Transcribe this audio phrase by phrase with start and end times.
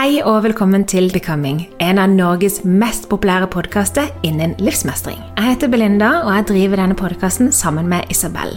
[0.00, 5.18] Hei og velkommen til Becoming, en av Norges mest populære podkaster innen livsmestring.
[5.36, 8.56] Jeg heter Belinda, og jeg driver denne podkasten sammen med Isabel.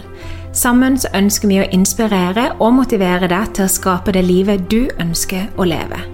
[0.56, 4.86] Sammen så ønsker vi å inspirere og motivere deg til å skape det livet du
[4.96, 6.13] ønsker å leve.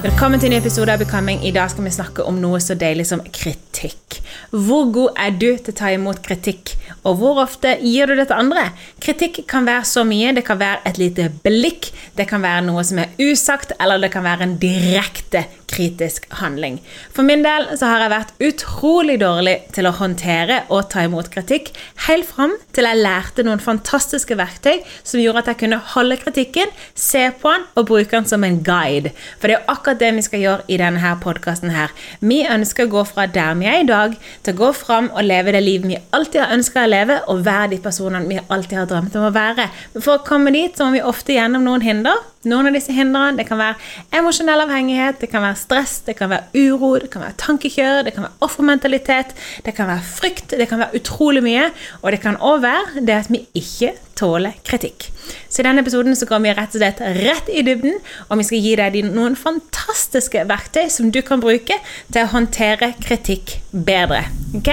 [0.00, 1.42] Velkommen til en ny episode av Becoming.
[1.44, 4.16] I dag skal vi snakke om noe så deilig som kritikk.
[4.48, 6.72] Hvor god er du til å ta imot kritikk,
[7.04, 8.70] og hvor ofte gir du det til andre?
[9.04, 10.32] Kritikk kan være så mye.
[10.32, 14.08] Det kan være et lite blikk, det kan være noe som er usagt, eller det
[14.14, 16.80] kan være en direkte kritisk handling.
[17.14, 21.30] For min del så har jeg vært utrolig dårlig til å håndtere og ta imot
[21.32, 21.72] kritikk,
[22.06, 26.72] helt fram til jeg lærte noen fantastiske verktøy som gjorde at jeg kunne holde kritikken,
[26.94, 29.14] se på den og bruke den som en guide.
[29.38, 31.94] For det er jo akkurat det vi skal gjøre i denne podkasten her.
[32.20, 35.26] Vi ønsker å gå fra der vi er i dag, til å gå fram og
[35.26, 38.82] leve det livet vi alltid har ønska å leve, og være de personene vi alltid
[38.82, 39.70] har drømt om å være.
[39.94, 42.20] Men for å komme dit så må vi ofte gjennom noen hinder.
[42.48, 43.76] Noen av disse hindrene det kan være
[44.16, 48.14] emosjonell avhengighet, det kan være stress, det kan være uro, det kan være tankekjør, det
[48.16, 49.34] kan være offermentalitet,
[49.66, 51.66] det kan være frykt, det kan være utrolig mye.
[52.00, 55.10] Og det kan òg være det at vi ikke tåler kritikk.
[55.52, 58.48] Så i denne episoden så går vi rett og slett rett i dybden, og vi
[58.48, 61.76] skal gi deg noen fantastiske verktøy som du kan bruke
[62.08, 64.24] til å håndtere kritikk bedre.
[64.56, 64.72] Ok?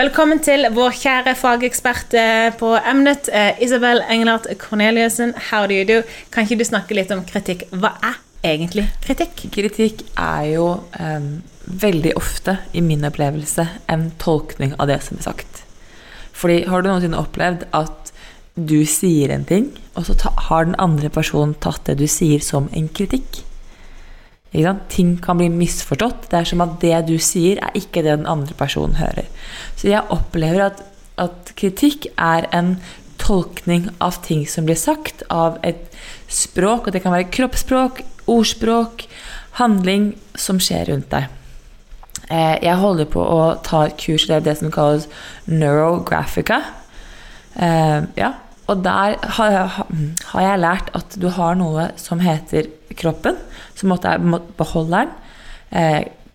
[0.00, 2.14] Velkommen til vår kjære fagekspert
[2.56, 3.26] på emnet,
[3.60, 5.34] Isabel Engelhardt Corneliussen.
[5.50, 5.98] How do you do?
[6.32, 7.66] Kan ikke du snakke litt om kritikk?
[7.68, 8.16] Hva er
[8.46, 9.42] egentlig kritikk?
[9.52, 11.26] Kritikk er jo um,
[11.84, 15.60] veldig ofte, i min opplevelse, en tolkning av det som er sagt.
[16.32, 18.14] Fordi har du noensinne opplevd at
[18.56, 19.68] du sier en ting,
[20.00, 23.42] og så ta, har den andre personen tatt det du sier, som en kritikk?
[24.90, 26.28] Ting kan bli misforstått.
[26.30, 29.28] Det er som at det du sier, er ikke det den andre personen hører.
[29.78, 30.82] Så jeg opplever at,
[31.20, 32.78] at kritikk er en
[33.20, 35.86] tolkning av ting som blir sagt, av et
[36.30, 39.06] språk, og det kan være kroppsspråk, ordspråk,
[39.60, 41.28] handling som skjer rundt deg.
[42.30, 45.08] Jeg holder på å ta et kurs det er det som kalles
[45.50, 46.60] neurographica.
[48.18, 48.34] Ja,
[48.70, 53.38] og der har jeg lært at du har noe som heter kroppen,
[53.74, 54.22] som er
[54.58, 55.10] beholderen.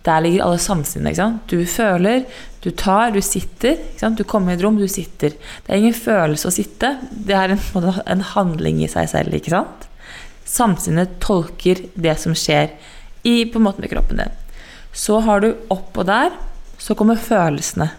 [0.05, 1.13] Der ligger alle sansene.
[1.49, 2.25] Du føler,
[2.61, 3.79] du tar, du sitter.
[4.17, 5.33] Du kommer i et rom, du sitter.
[5.33, 6.91] Det er ingen følelse å sitte.
[7.09, 9.33] Det er en, en handling i seg selv.
[9.33, 9.87] ikke sant?
[10.45, 12.75] Samsynet tolker det som skjer
[13.25, 14.33] i på en måte med kroppen din.
[14.95, 16.35] Så har du oppå der,
[16.77, 17.89] så kommer følelsene.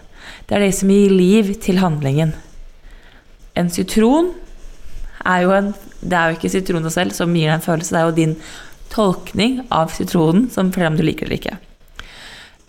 [0.47, 2.31] Det er det som gir liv til handlingen.
[3.57, 4.31] En sitron
[5.25, 7.99] er jo en Det er jo ikke sitronen selv som gir deg en følelse, det
[7.99, 8.35] er jo din
[8.93, 11.55] tolkning av sitronen som forteller om du liker det eller ikke.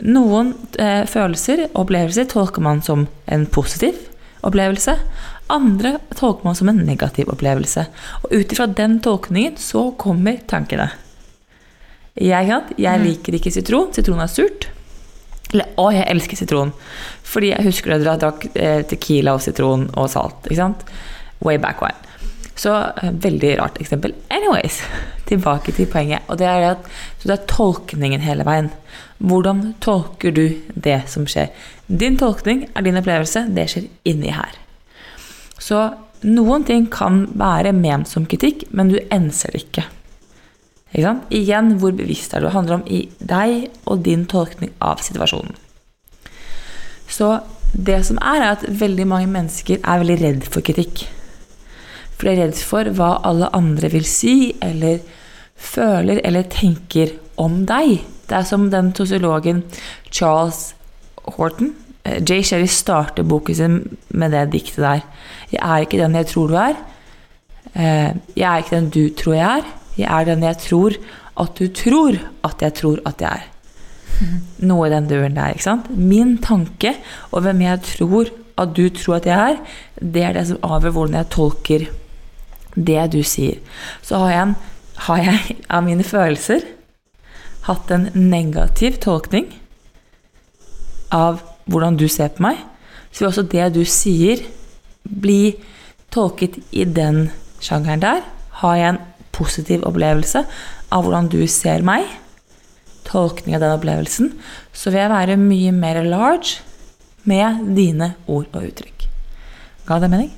[0.09, 3.99] Noen eh, følelser og opplevelser tolker man som en positiv
[4.47, 4.95] opplevelse.
[5.53, 7.85] Andre tolker man som en negativ opplevelse.
[8.23, 10.89] Og ut ifra den tolkningen så kommer tankene.
[12.19, 13.93] Jeg, jeg liker ikke sitron.
[13.95, 14.71] Sitron er surt.
[15.55, 16.75] 'Å, jeg elsker sitron'.
[17.25, 20.45] Fordi jeg husker at jeg drakk eh, Tequila og sitron og salt.
[20.45, 20.85] ikke sant?
[21.41, 21.97] Way back when.
[22.59, 24.15] Så eh, veldig rart eksempel.
[24.31, 24.83] Anyways,
[25.29, 26.23] tilbake til poenget.
[26.29, 26.85] Og det er at,
[27.19, 28.71] så det er tolkningen hele veien.
[29.19, 31.49] Hvordan tolker du det som skjer?
[31.87, 33.47] Din tolkning er din opplevelse.
[33.55, 34.59] Det skjer inni her.
[35.59, 35.89] Så
[36.23, 39.87] noen ting kan være ment som kritikk, men du enser det ikke.
[40.95, 42.47] Igjen, hvor bevisst er du?
[42.49, 45.55] Det handler om i deg og din tolkning av situasjonen.
[47.09, 47.41] Så
[47.77, 51.05] det som er, er at veldig mange mennesker er veldig redd for kritikk.
[52.17, 54.99] For de er redd for hva alle andre vil si, eller
[55.59, 58.01] føler eller tenker om deg.
[58.29, 59.63] Det er som den sosiologen
[60.11, 60.73] Charles
[61.37, 61.75] Horton.
[62.05, 65.03] eh, Jay Sherry starter boken sin med det diktet der.
[65.53, 66.77] Jeg er ikke den jeg tror du er.
[67.75, 69.65] Eh, Jeg er ikke den du tror jeg er.
[69.99, 70.99] Jeg er den jeg tror
[71.39, 73.47] at du tror at jeg tror at jeg er.
[74.67, 75.55] Noe i den duren der.
[75.55, 75.91] ikke sant?
[75.91, 76.97] Min tanke
[77.31, 79.61] og hvem jeg tror at du tror at jeg er,
[80.03, 81.87] det er det som avgjør hvordan jeg tolker
[82.75, 83.59] det du sier.
[84.03, 84.57] Så har jeg, en,
[85.07, 86.67] har jeg av mine følelser
[87.69, 89.51] hatt en negativ tolkning
[91.15, 92.61] av hvordan du ser på meg,
[93.13, 94.43] så vil også det du sier,
[95.05, 95.57] bli
[96.13, 97.29] tolket i den
[97.65, 98.25] sjangeren der.
[98.61, 99.01] Har jeg en
[99.39, 100.45] positiv opplevelse
[100.93, 102.07] av hvordan du ser meg,
[103.09, 104.33] tolkning av den opplevelsen,
[104.73, 106.61] så vil jeg være mye mer large
[107.29, 109.09] med dine ord og uttrykk.
[109.89, 110.31] Ga det mening?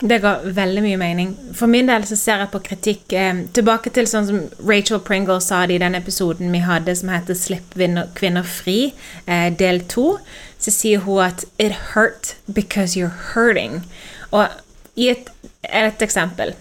[0.00, 1.32] Det ga veldig mye mening.
[1.56, 5.42] For min del så ser jeg på kritikk eh, tilbake til sånn som Rachel Pringle
[5.44, 7.76] sa det i den episoden vi hadde som heter 'Slipp
[8.16, 8.94] kvinner fri',
[9.26, 10.18] eh, del to.
[10.58, 13.84] Så sier hun at 'it hurt because you're hurting'.
[14.32, 14.48] Og
[14.96, 15.28] i et,
[15.64, 16.54] et eksempel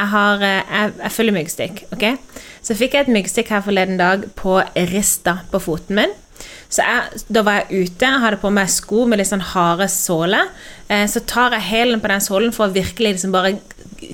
[0.00, 2.16] Jeg, har, eh, jeg, jeg følger myggstikk, Okay?
[2.64, 4.58] Så fikk jeg et myggstikk her forleden dag på
[4.90, 6.18] rista på foten min.
[6.70, 9.88] Så jeg, da var jeg ute, jeg hadde på meg sko med litt sånn harde
[9.90, 10.52] såler.
[10.88, 13.56] Eh, så tar jeg hælen på den sålen for å virkelig liksom bare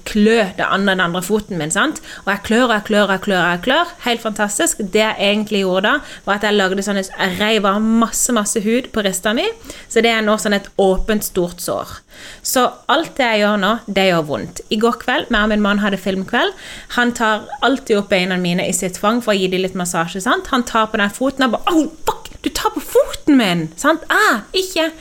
[0.08, 1.70] klø det andre, den andre foten min.
[1.70, 2.00] sant?
[2.24, 3.44] Og jeg klør og jeg klør og jeg klør.
[3.50, 3.92] jeg klør.
[4.06, 4.78] Helt fantastisk.
[4.78, 5.94] Det jeg egentlig gjorde da,
[6.24, 9.46] var at jeg lagde sånn jeg reiv av masse masse hud på rista mi.
[9.88, 11.98] Så det er nå sånn et åpent, stort sår.
[12.42, 14.62] Så alt det jeg gjør nå, det gjør vondt.
[14.72, 16.54] I går kveld, meg og min mann hadde filmkveld.
[16.96, 20.22] Han tar alltid opp beina mine i sitt fang for å gi dem litt massasje.
[20.24, 20.52] sant?
[20.54, 22.25] Han tar på den foten og bare Au, fuck!
[22.46, 23.64] Du tar på foten min!
[23.74, 24.04] Sant?
[24.06, 24.92] Ah, ikke!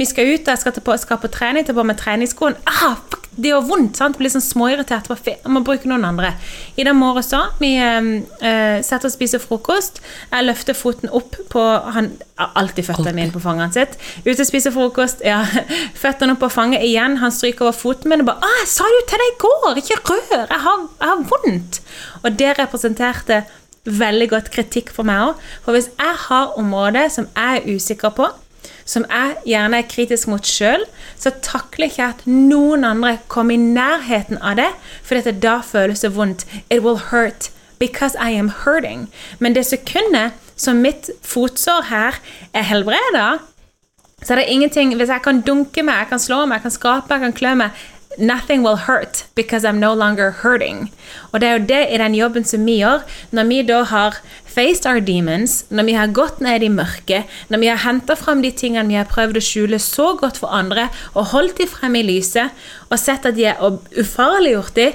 [0.00, 2.56] Vi skal ut, jeg skal, på, skal på trening, ta på meg treningsskoen.
[2.64, 3.26] Ah, fuck!
[3.36, 3.98] Det gjør vondt.
[4.00, 4.16] sant?
[4.16, 5.10] Blir sånn småirritert.
[5.28, 6.30] Jeg må bruke noen andre.
[6.80, 10.00] I dag morges så, vi eh, setter og spiser frokost.
[10.30, 12.08] Jeg løfter foten opp på Han
[12.40, 14.00] har alltid føttene mine på fanget sitt.
[14.24, 15.20] Ute og spiser frokost.
[15.20, 15.42] ja,
[16.02, 17.20] Føttene opp på fanget igjen.
[17.20, 19.38] Han stryker over foten min og bare ah, 'Jeg sa det jo til deg i
[19.44, 19.82] går!
[19.84, 20.48] Ikke rør!
[20.48, 21.80] Jeg har, jeg har vondt!'
[22.24, 23.44] Og det representerte
[23.86, 25.46] veldig godt kritikk for meg òg.
[25.64, 28.28] For hvis jeg har områder som jeg er usikker på,
[28.86, 30.84] som jeg gjerne er kritisk mot sjøl,
[31.18, 34.70] så takler ikke at noen andre kommer i nærheten av det,
[35.02, 36.46] for dette da føles det vondt.
[36.70, 39.08] It will hurt because I am hurting.
[39.38, 42.22] Men det sekundet som mitt fotsår her
[42.54, 43.38] er helbreda,
[44.22, 46.70] så er det ingenting Hvis jeg kan dunke meg, jeg kan slå meg, jeg kan
[46.70, 47.82] skrape, jeg kan klø meg
[48.18, 50.90] Nothing will hurt because I'm no longer hurting.
[51.32, 54.20] Og det er jo det i den jobben som vi gjør, når vi da har
[54.56, 58.40] faced our demons, når vi har gått ned i mørket, når vi har henta fram
[58.42, 61.98] de tingene vi har prøvd å skjule så godt for andre, og holdt de frem
[62.00, 62.54] i lyset,
[62.88, 63.60] og sett at de er
[64.00, 64.92] ufarliggjort de,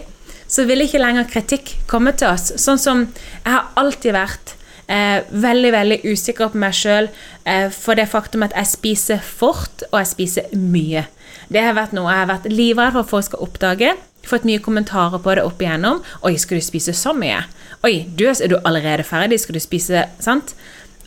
[0.51, 2.51] så vil ikke lenger kritikk komme til oss.
[2.59, 4.55] Sånn som jeg har alltid vært
[4.91, 7.07] eh, veldig veldig usikker på meg sjøl
[7.45, 11.05] eh, for det faktum at jeg spiser fort, og jeg spiser mye.
[11.51, 13.95] Det har vært noe jeg har vært livredd for at folk skal oppdage.
[14.23, 15.99] Fått mye kommentarer på det opp igjennom.
[16.21, 17.43] 'Oi, skal du spise så mye?'
[17.83, 19.39] 'Oi, du, er du allerede ferdig?
[19.41, 20.55] Skal du spise?' Sant?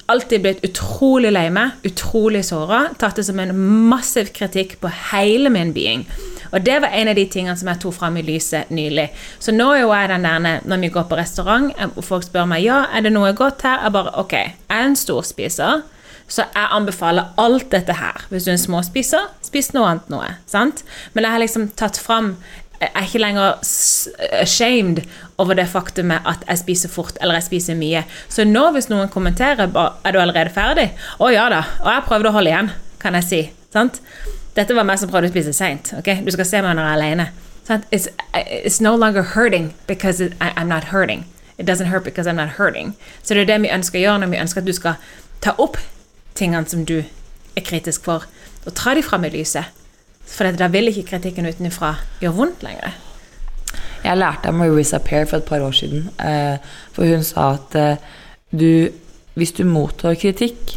[0.07, 2.91] Alltid blitt utrolig lei meg, utrolig såra.
[3.01, 3.55] Tatt det som en
[3.89, 6.05] massiv kritikk på hele min being.
[6.53, 9.09] Og det var en av de tingene som jeg tok fram i lyset nylig.
[9.41, 12.45] Så nå er jo jeg den der når vi går på restaurant, og folk spør
[12.45, 13.81] meg ja, er det noe godt her.
[13.87, 15.83] Jeg bare ok, jeg er en storspiser.
[16.29, 18.25] Så jeg anbefaler alt dette her.
[18.31, 20.29] Hvis du er en småspiser, spis noe annet noe.
[20.47, 20.85] sant?
[21.13, 22.37] Men jeg har liksom tatt fram
[22.81, 23.53] Jeg er ikke lenger
[24.43, 25.05] ashamed
[25.39, 28.03] over det faktumet at jeg spiser fort eller jeg spiser mye.
[28.29, 30.91] Så nå hvis noen kommenterer er du allerede ferdig,
[31.23, 31.63] å ja da.
[31.85, 33.41] Og jeg prøvde å holde igjen, kan jeg si.
[33.73, 34.03] sant?
[34.59, 35.95] Dette var meg som prøvde å spise seint.
[36.01, 36.21] Okay?
[36.27, 37.29] Du skal se meg når jeg er alene.
[37.91, 41.25] It's, it's no longer hurting because it, I, I'm not hurting.
[41.57, 42.95] It doesn't hurt because I'm not hurting.
[43.23, 44.95] Så det er det vi ønsker å gjøre når vi ønsker at du skal
[45.41, 45.79] ta opp
[46.35, 48.27] tingene som du er kritisk for,
[48.65, 49.65] og ta de fram i lyset.
[50.27, 52.95] For da vil ikke kritikken utenfra gjøre vondt lenger.
[54.05, 56.11] Jeg lærte av Marissa Pair for et par år siden.
[56.21, 56.59] eh,
[56.93, 57.97] For hun sa at eh,
[58.53, 58.91] du
[59.35, 60.77] hvis du mottar kritikk,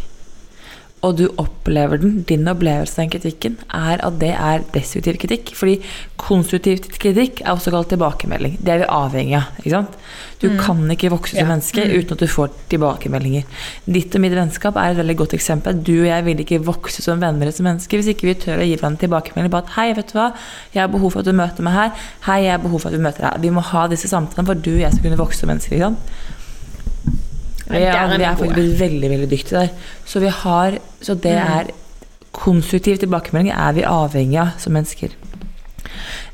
[1.05, 5.51] og du opplever den, din opplevelse av kritikken, er at det er destruktiv kritikk.
[5.53, 5.75] Fordi
[6.17, 8.55] konstruktiv kritikk er også kalt tilbakemelding.
[8.57, 9.51] Det er vi avhengig av.
[9.61, 9.97] ikke sant?
[10.41, 11.45] Du kan ikke vokse som Ja.
[11.53, 13.43] menneske uten at du får tilbakemeldinger.
[13.85, 15.83] Ditt og mitt vennskap er et veldig godt eksempel.
[15.83, 18.65] Du og jeg vil ikke vokse som venner som mennesker hvis ikke vi tør å
[18.65, 20.33] gi hverandre tilbakemelding på at hei, vet du hva,
[20.73, 21.91] jeg har behov for at du møter meg her.
[22.25, 23.41] Hei, jeg har behov for at du møter deg.
[23.41, 25.73] Vi må ha disse samtalene for du og jeg skal kunne vokse som mennesker.
[25.77, 25.99] ikke sant?
[27.67, 29.93] Ja, Vi er, vi er faktisk blitt veldig veldig dyktige der.
[30.07, 31.71] Så, vi har, så det er
[32.37, 35.15] konstruktive tilbakemeldinger er vi avhengig av som mennesker.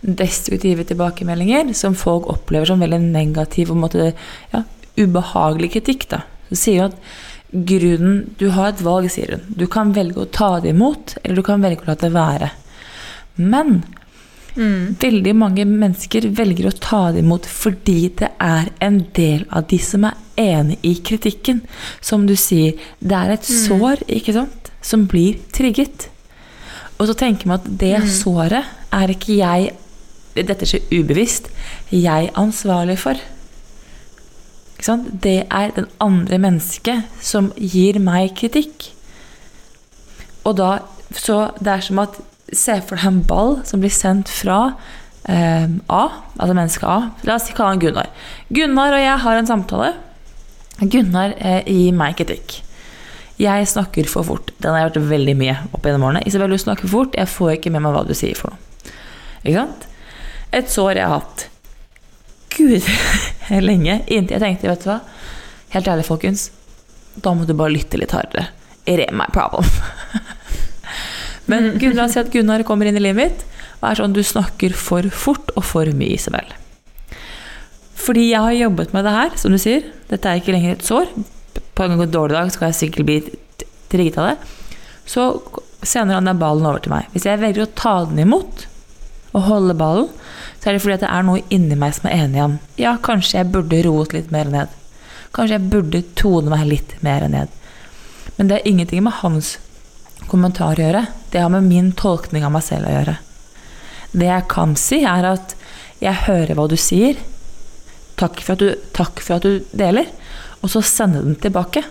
[0.04, 4.12] Destruktive tilbakemeldinger som folk opplever som veldig negativ og måte,
[4.54, 4.64] ja,
[5.00, 6.24] ubehagelig kritikk, da.
[6.52, 7.00] Så sier hun at
[7.54, 9.48] grunnen Du har et valg, sier hun.
[9.58, 12.50] Du kan velge å ta det imot, eller du kan velge å la det være.
[13.42, 13.84] Men
[14.56, 19.80] veldig mange mennesker velger å ta det imot fordi det er en del av de
[19.82, 21.62] som er enig i kritikken.
[22.02, 26.10] Som du sier, det er et sår, ikke sant, som blir trigget.
[27.00, 29.74] Og så tenker man at det såret er ikke jeg
[30.34, 31.52] Dette skjer ubevisst.
[31.94, 33.20] Jeg ansvarlig for.
[34.74, 35.12] Ikke sant?
[35.22, 38.88] Det er den andre mennesket som gir meg kritikk.
[40.42, 40.72] Og da
[41.14, 42.16] Så det er som at
[42.58, 44.76] Se for deg en ball som blir sendt fra
[45.30, 46.04] eh, A,
[46.38, 46.98] altså menneske A.
[47.28, 48.12] La oss kalle han Gunnar.
[48.54, 49.94] Gunnar og jeg har en samtale.
[50.82, 52.60] Gunnar eh, gir meg kritikk.
[53.42, 54.54] Jeg snakker for fort.
[54.62, 56.22] Den har jeg hørt veldig mye opp gjennom årene.
[56.30, 57.18] Isabel, du snakker for fort.
[57.18, 58.94] Jeg får ikke med meg hva du sier for noe.
[59.44, 59.88] Ikke sant?
[60.54, 61.48] Et sår jeg har hatt.
[62.54, 62.90] Gud,
[63.70, 64.00] lenge.
[64.06, 65.00] Inntil jeg tenkte, vet du hva.
[65.74, 66.52] Helt ærlig, folkens.
[67.16, 68.52] Da må du bare lytte litt hardere.
[68.86, 69.66] It ain't my problem.
[71.52, 73.46] Men Gunnar sier at Gunnar kommer inn i livet mitt
[73.82, 76.48] og er sånn du snakker for fort og for mye, Isabel.
[78.04, 79.86] Fordi jeg har jobbet med det her, som du sier.
[80.10, 81.12] Dette er ikke lenger et sår.
[81.76, 83.18] På en dårlig dag skal jeg sikkert bli
[83.92, 84.52] trigget av det.
[85.10, 85.28] Så
[85.84, 87.10] sender han den ballen over til meg.
[87.14, 88.66] Hvis jeg velger å ta den imot
[89.34, 90.08] og holde ballen,
[90.62, 92.58] så er det fordi det er noe inni meg som er enig i ham.
[92.80, 94.72] Ja, kanskje jeg burde roet litt mer ned.
[95.36, 97.52] Kanskje jeg burde tone meg litt mer ned.
[98.38, 99.58] Men det er ingenting med hans
[100.32, 101.06] kommentar å gjøre.
[101.32, 103.18] Det har med min tolkning av meg selv å gjøre.
[104.14, 105.56] Det jeg kan si, er at
[106.04, 107.20] jeg hører hva du sier.
[108.20, 110.10] Takk for at du, for at du deler.
[110.62, 111.84] Og så sende den tilbake.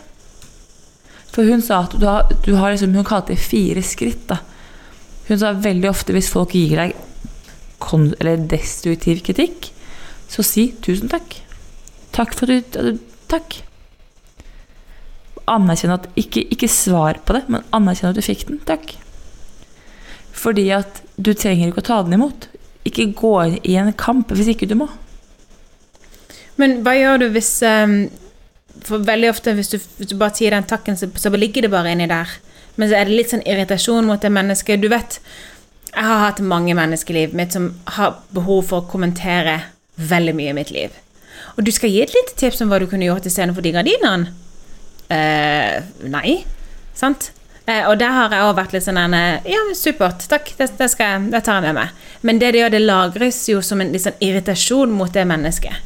[1.32, 4.28] For hun sa at du har, du har liksom, Hun kalte det fire skritt.
[4.28, 4.42] da.
[5.28, 6.98] Hun sa veldig ofte hvis folk gir deg
[7.92, 9.72] eller destruktiv kritikk,
[10.30, 11.34] så si tusen takk.
[12.14, 13.00] Takk for at du
[13.32, 13.62] Takk.
[15.50, 18.60] Anerkjenn at ikke, ikke svar på det, men anerkjenn at du fikk den.
[18.68, 18.94] Takk.
[20.32, 22.48] Fordi at du trenger ikke å ta den imot.
[22.88, 24.88] Ikke gå i en kamp hvis ikke du må.
[26.60, 27.94] Men hva gjør du hvis ehm,
[28.84, 31.72] For veldig ofte hvis du, hvis du bare sier den takken, så, så ligger det
[31.72, 32.30] bare inni der.
[32.76, 34.80] Men så er det litt sånn irritasjon mot det mennesket.
[34.82, 35.18] Du vet,
[35.92, 39.60] jeg har hatt mange livet mitt som har behov for å kommentere
[39.96, 40.90] veldig mye i mitt liv.
[41.56, 44.32] Og du skal gi et lite tips om hva du kunne gjort istedenfor de gardinene?
[45.12, 46.34] Eh, nei.
[46.96, 47.30] Sant?
[47.66, 50.24] Eh, og der har jeg også vært litt sånn eh, Ja, supert.
[50.30, 50.50] Takk.
[50.58, 51.88] Det, det, jeg- det tar jeg med meg.
[52.22, 55.76] Men det det gjør, det lagres jo som en sånn irritasjon mot det mennesket.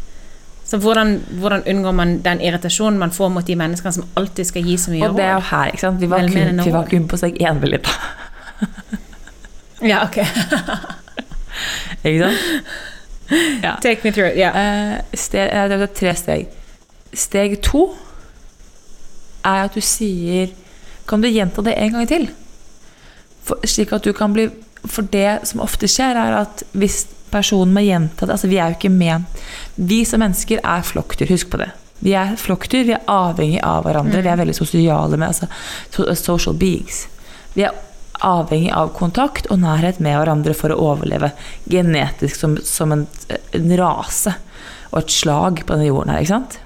[0.67, 4.65] Så hvordan, hvordan unngår man den irritasjonen man får mot de menneskene som alltid skal
[4.67, 6.01] gi så mye Og det er jo her, ikke sant.
[6.01, 7.93] Vi var, kun, vi var kun på steg én, Belinda.
[9.85, 10.17] Ja, ok.
[12.07, 12.39] Ikke sant?
[13.63, 13.73] Ja.
[13.83, 14.37] Take me through.
[14.39, 14.53] Ja.
[14.55, 15.01] Yeah.
[15.11, 16.45] Uh, det er tre steg.
[17.17, 17.89] Steg to
[19.47, 20.53] er at du sier
[21.07, 22.29] Kan du gjenta det en gang til?
[23.47, 24.49] For, slik at du kan bli
[24.85, 28.73] For det som ofte skjer, er at hvis personen må gjenta det Altså, vi er
[28.73, 29.27] jo ikke med.
[29.77, 31.71] Vi som mennesker er flokkdyr, husk på det.
[32.05, 34.23] Vi er flokkdyr, vi er avhengig av hverandre.
[34.23, 35.49] Vi er veldig sosiale med altså,
[36.21, 37.07] social beings.
[37.57, 37.75] Vi er
[38.25, 41.33] avhengig av kontakt og nærhet med hverandre for å overleve
[41.71, 43.07] genetisk som, som en,
[43.57, 44.37] en rase
[44.93, 46.59] og et slag på denne jorden her, ikke sant?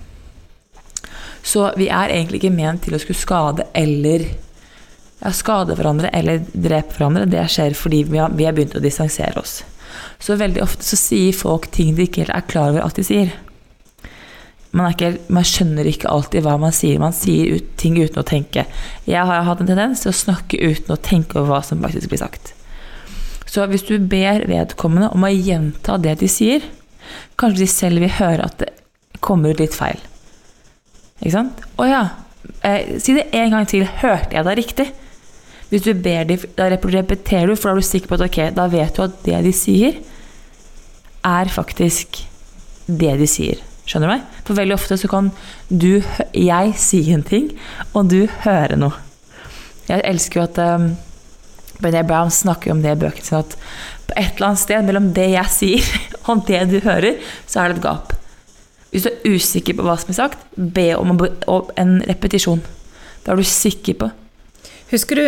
[1.42, 4.26] Så vi er egentlig ikke ment til å skulle skade eller
[5.20, 7.28] ja, skade hverandre eller drepe hverandre.
[7.30, 9.60] Det skjer fordi vi har, vi har begynt å distansere oss.
[10.20, 13.06] Så veldig ofte så sier folk ting de ikke helt er klar over at de
[13.06, 13.32] sier.
[14.70, 17.00] Man, ikke, man skjønner ikke alltid hva man sier.
[17.02, 18.66] Man sier ut, ting uten å tenke.
[19.08, 22.12] Jeg har hatt en tendens til å snakke uten å tenke over hva som faktisk
[22.12, 22.52] blir sagt.
[23.50, 26.62] Så hvis du ber vedkommende om å gjenta det de sier,
[27.40, 28.70] kanskje de selv vil høre at det
[29.24, 29.98] kommer ut litt feil.
[31.20, 31.62] Ikke sant?
[31.80, 32.02] Å ja.
[32.66, 33.84] Eh, si det en gang til.
[34.00, 34.88] Hørte jeg deg riktig?
[35.70, 38.38] Hvis du ber de, da repeterer du, for da er du sikker på at ok,
[38.56, 40.00] da vet du at det de sier,
[41.26, 42.24] er faktisk
[42.90, 43.60] det de sier.
[43.86, 44.40] Skjønner du meg?
[44.46, 45.30] For veldig ofte så kan
[45.68, 46.02] du
[46.34, 47.52] Jeg si en ting,
[47.94, 48.98] og du høre noe.
[49.90, 50.92] Jeg elsker jo at um,
[51.82, 53.56] Brené Brown snakker om det i bøkene sine, at
[54.10, 55.90] på et eller annet sted mellom det jeg sier
[56.30, 58.14] og det du hører, så er det et gap.
[58.90, 62.62] Hvis du er usikker på hva som er sagt, be om en repetisjon.
[63.24, 64.10] Da er du sikker på.
[64.90, 65.26] Husker du,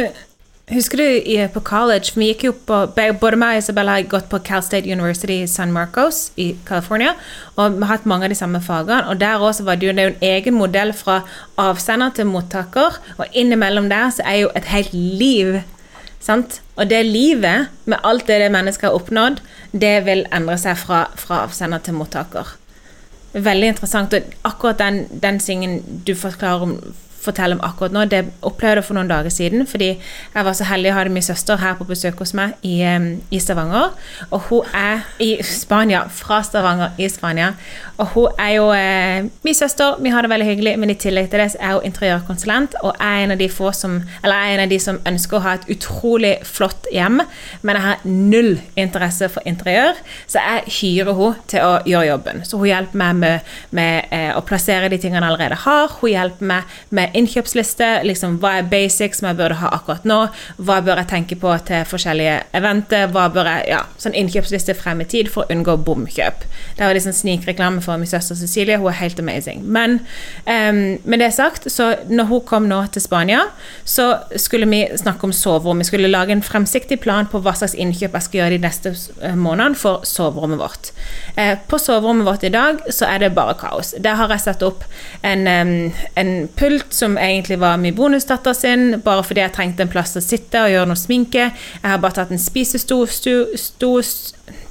[0.72, 4.40] husker du på college Vi gikk jo på Både meg og Isabella har gått på
[4.42, 7.12] Cal State University i San Marcos i California.
[7.54, 9.04] Og vi har hatt mange av de samme fagene.
[9.12, 11.20] Og der også var det jo en egen modell fra
[11.60, 12.98] avsender til mottaker.
[13.18, 15.60] Og innimellom der så er jo et helt liv.
[16.22, 16.60] Sant?
[16.74, 19.42] Og det livet, med alt det det mennesket har oppnådd,
[19.72, 22.56] det vil endre seg fra, fra avsender til mottaker.
[23.32, 24.14] Veldig interessant.
[24.14, 26.76] Og akkurat den, den singen du forklarer om
[27.22, 30.66] forteller om akkurat nå, det opplevde jeg for noen dager siden, fordi jeg var så
[30.68, 32.78] heldig å ha min søster her på besøk hos meg i,
[33.30, 33.92] i Stavanger.
[34.30, 37.52] Og hun er i Spania, fra Stavanger i Spania.
[38.02, 41.30] Og hun er jo eh, min søster, vi har det veldig hyggelig, men i tillegg
[41.30, 44.54] til det så er hun interiørkonsulent, og er en av de få som, eller er
[44.56, 47.20] en av de som ønsker å ha et utrolig flott hjem,
[47.62, 52.44] men jeg har null interesse for interiør, så jeg hyrer hun til å gjøre jobben.
[52.48, 56.12] Så hun hjelper meg med, med eh, å plassere de tingene jeg allerede har, hun
[56.12, 60.18] hjelper meg med innkjøpsliste, liksom hva er basics som jeg burde ha akkurat nå,
[60.58, 65.02] hva bør jeg tenke på til forskjellige eventer, hva bør jeg, ja, sånn innkjøpsliste frem
[65.04, 66.46] i tid for å unngå bomkjøp.
[66.78, 69.64] Det var liksom snikreklame for min søster Cecilie, hun er helt amazing.
[69.64, 70.00] Men
[70.46, 73.44] um, med det sagt, så når hun kom nå til Spania,
[73.84, 75.82] så skulle vi snakke om soverom.
[75.82, 78.94] Vi skulle lage en fremsiktig plan på hva slags innkjøp jeg skal gjøre de neste
[79.22, 80.92] eh, månedene for soverommet vårt.
[81.36, 83.94] Eh, på soverommet vårt i dag så er det bare kaos.
[84.02, 84.84] Der har jeg satt opp
[85.26, 85.74] en, em,
[86.18, 90.22] en pult som egentlig var min bonusdatter sin, bare fordi jeg trengte en plass å
[90.22, 91.48] sitte og gjøre noe sminke.
[91.50, 93.08] Jeg har bare tatt en spisestol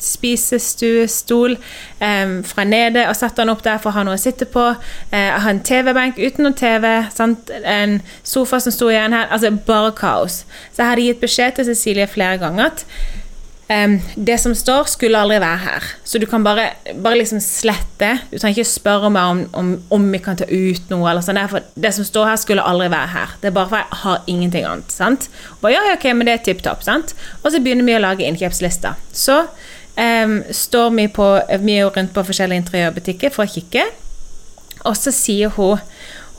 [0.02, 4.48] spisestuestol um, fra nede og satt den opp der for å ha noe å sitte
[4.50, 4.64] på.
[5.12, 7.52] Uh, jeg har en TV-benk uten noen TV, sant?
[7.62, 9.30] en sofa som sto igjen her.
[9.32, 10.44] Altså bare kaos.
[10.72, 12.86] Så jeg hadde gitt beskjed til Cecilie flere ganger at
[13.72, 15.88] em, det som står, skulle aldri være her.
[16.04, 16.68] Så du kan bare,
[17.04, 18.12] bare liksom slette.
[18.32, 21.10] Du trenger ikke spørre meg om, om, om vi kan ta ut noe.
[21.10, 23.36] eller der, for Det som står her, skulle aldri være her.
[23.42, 24.92] Det er bare for jeg har ingenting annet.
[24.92, 25.30] sant?
[25.62, 26.84] Og ja, ok, men det er tipp topp.
[27.44, 29.00] Og så begynner vi å lage innkjøpslister.
[29.14, 29.42] Så
[29.98, 31.28] um, står vi på
[31.62, 33.88] Vi rundt på forskjellige interiørbutikker for å kikke.
[34.86, 35.80] Og så sier hun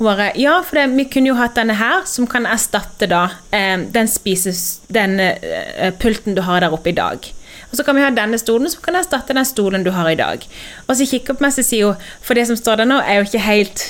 [0.02, 3.28] hun bare, ja, for det, vi kunne jo hatt denne her, som kan erstatte da
[3.54, 7.30] eh, den, spises, den eh, pulten du har der oppe i dag.
[7.70, 10.18] Og så kan vi ha denne stolen, som kan erstatte den stolen du har i
[10.18, 10.44] dag.
[10.86, 13.00] Og så kikker hun på meg, så sier hun, for det som står der nå,
[13.00, 13.86] er jo ikke helt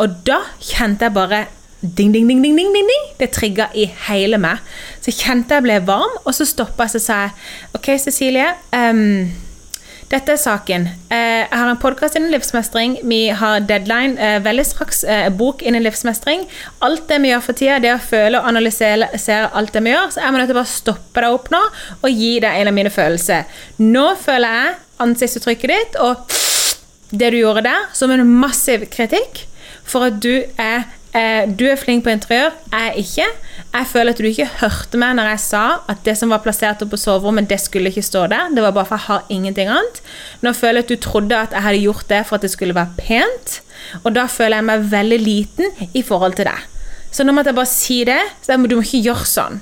[0.00, 1.46] Og da kjente jeg bare
[1.80, 3.04] ding, ding, ding, ding, ding, ding, ding.
[3.20, 4.60] Det trigga i hele meg.
[5.00, 7.18] Så kjente jeg ble varm, og så stoppa jeg, og sa
[7.76, 8.48] OK, Cecilie.
[8.76, 9.32] ehm,
[10.06, 10.84] dette er saken.
[11.10, 13.00] Eh, jeg har en podkast innen livsmestring.
[13.10, 15.02] Vi har deadline eh, veldig straks.
[15.02, 16.44] Eh, bok innen livsmestring.
[16.86, 19.08] Alt det vi gjør for tida, det å føle og analysere
[19.50, 20.12] alt det vi gjør.
[20.14, 21.62] Så jeg må nødt til å bare stoppe deg opp nå
[21.96, 23.50] og gi deg en av mine følelser.
[23.82, 26.22] Nå føler jeg ansiktsuttrykket ditt og
[27.10, 29.44] det du gjorde der, som en massiv kritikk
[29.86, 30.86] for at du er
[31.16, 33.26] eh, du er flink på interiør, jeg ikke.
[33.76, 36.80] Jeg føler at du ikke hørte meg når jeg sa at det som var plassert
[36.84, 38.52] oppe på soverommet, det skulle ikke stå der.
[38.54, 40.00] Det var bare for jeg har ingenting annet.
[40.56, 42.96] Føler jeg at du trodde at jeg hadde gjort det for at det skulle være
[43.00, 43.60] pent,
[44.04, 46.64] og da føler jeg meg veldig liten i forhold til deg.
[47.12, 48.20] Så nå måtte jeg bare si det.
[48.44, 49.60] Så jeg du må ikke gjøre sånn.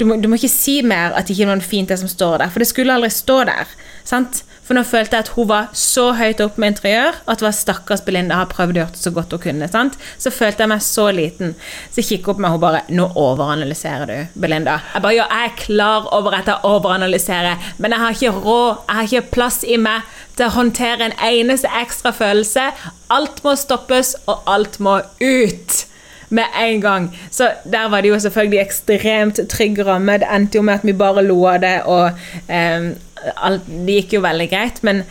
[0.00, 2.40] Du må, du må ikke si mer at det ikke noe fint det som står
[2.40, 3.68] der, for det skulle aldri stå der.
[4.08, 4.40] Sant?
[4.70, 7.56] For nå følte jeg at hun var så høyt opp med interiør at det var
[7.56, 9.68] stakkars Belinda har prøvd å gjøre det så godt hun kunne.
[9.68, 9.96] Sant?
[10.14, 11.56] Så følte jeg meg så liten.
[11.90, 14.78] Så jeg kikket opp med henne bare 'Nå overanalyserer du, Belinda'.
[14.94, 18.76] Jeg bare, ja, jeg er klar over at jeg overanalyserer, men jeg har ikke råd,
[18.88, 22.70] jeg har ikke plass i meg til å håndtere en eneste ekstra følelse.
[23.10, 25.89] Alt må stoppes, og alt må ut
[26.30, 27.08] med en gang.
[27.30, 30.18] Så der var det jo selvfølgelig ekstremt trygg ramme.
[30.22, 32.10] Det endte jo med at vi bare lo av det, og
[32.48, 32.92] eh,
[33.36, 34.80] alt, det gikk jo veldig greit.
[34.86, 35.02] Men,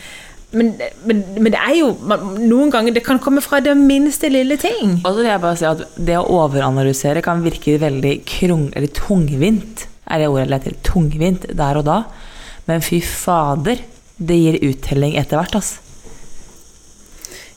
[0.52, 0.72] men,
[1.06, 1.92] men, men det er jo
[2.40, 4.96] Noen ganger det kan komme fra det minste lille ting.
[5.04, 8.90] Og så vil jeg bare si at det å overanalysere kan virke veldig krung, eller
[8.96, 9.86] tungvint.
[10.10, 10.80] Er det ordet jeg leter?
[10.86, 12.02] Tungvint der og da.
[12.66, 13.84] Men fy fader,
[14.20, 15.89] det gir uttelling etter hvert, altså.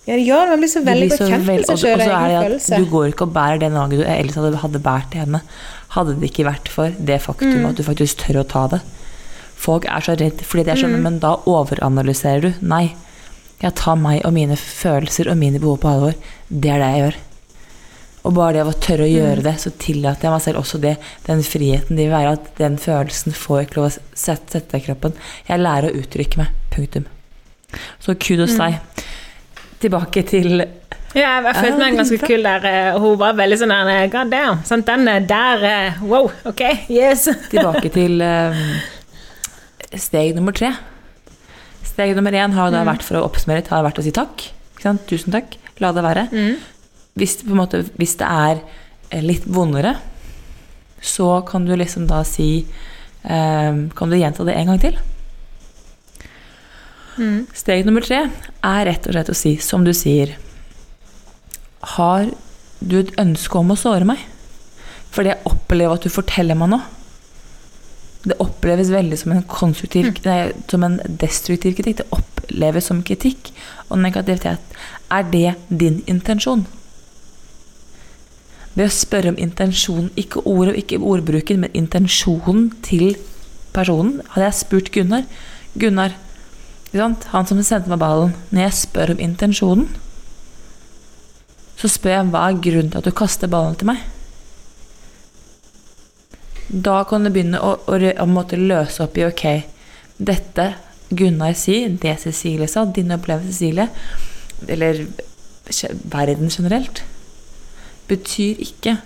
[0.06, 0.50] Ja, det gjør.
[0.52, 2.80] Man blir så veldig godt kjent med seg sjøl og så er det at.
[2.82, 5.39] Du går ikke og bærer det naget du ellers hadde, hadde båret til henne.
[5.96, 7.70] Hadde det ikke vært for det faktum Mm.
[7.70, 8.82] at du faktisk tør å ta det.
[9.56, 11.02] Folk er så redd fordi det er sånn, Mm.
[11.04, 12.54] men da overanalyserer du.
[12.62, 12.96] Nei.
[13.62, 16.13] Jeg tar meg og mine følelser og mine behov på alvor.
[16.52, 17.16] Det er det jeg gjør.
[18.26, 20.98] Og bare det å tørre å gjøre det, så tillater jeg meg selv også det.
[21.28, 24.82] Den friheten det vil være at den følelsen får ikke lov å sette, sette i
[24.82, 25.13] kroppen.
[25.48, 26.48] Jeg lærer å uttrykke meg.
[26.72, 27.06] Punktum.
[28.00, 28.80] Så kudos deg.
[29.84, 30.63] Tilbake til
[31.13, 32.65] Ja, jeg følte meg ganske kul der.
[32.65, 34.62] eh, Hun var veldig sånn der, God damn.
[34.65, 37.28] Sant, den eh, der eh, Wow, ok, yes.
[37.52, 38.63] Tilbake til eh,
[40.00, 40.72] steg nummer tre.
[41.86, 44.48] Steg nummer én har da vært for å oppsummere har vært å si takk.
[45.08, 45.54] Tusen takk.
[45.80, 46.26] La det være.
[47.19, 48.63] Hvis, det måte, hvis det er
[49.12, 49.96] eh, litt vondere,
[51.04, 54.98] så kan du liksom da si eh, Kan du gjenta det en gang til?
[57.54, 60.34] Steg nummer tre er rett og slett å si, som du sier
[61.93, 62.32] Har
[62.80, 64.21] du et ønske om å såre meg?
[65.13, 66.86] Fordi jeg opplever at du forteller meg noe.
[68.23, 71.99] Det oppleves veldig som en konstruktiv nei, som en destruktiv kritikk.
[72.02, 73.52] Det oppleves som kritikk
[73.89, 74.63] og negativitet.
[75.12, 76.65] Er det din intensjon?
[78.73, 83.13] Ved å spørre om intensjonen, ikke ordet og ikke ordbruken, men intensjonen til
[83.76, 85.28] personen, hadde jeg spurt Gunnar
[85.78, 86.15] Gunnar?
[86.93, 89.88] Han som sendte meg ballen, når jeg spør om intensjonen,
[91.79, 94.03] så spør jeg hva er grunnen til at du kaster ballen til meg?
[96.69, 99.45] Da kan du begynne å, å, å måtte løse opp i ok,
[100.17, 100.67] dette
[101.13, 103.89] Gunnar sier, det Cecilie sa, din opplevelse, Cecilie,
[104.67, 105.03] eller
[106.10, 107.03] verden generelt,
[108.10, 108.97] betyr ikke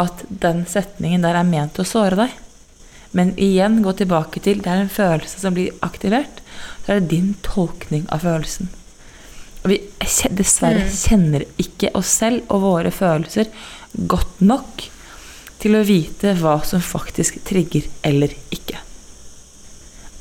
[0.00, 2.36] at den setningen der er ment å såre deg.
[3.16, 6.42] Men igjen, gå tilbake til det er en følelse som blir aktivert.
[6.84, 8.70] Så er det din tolkning av følelsen.
[9.60, 9.80] Og vi
[10.38, 13.50] dessverre kjenner ikke oss selv og våre følelser
[14.08, 14.86] godt nok
[15.60, 18.78] til å vite hva som faktisk trigger eller ikke.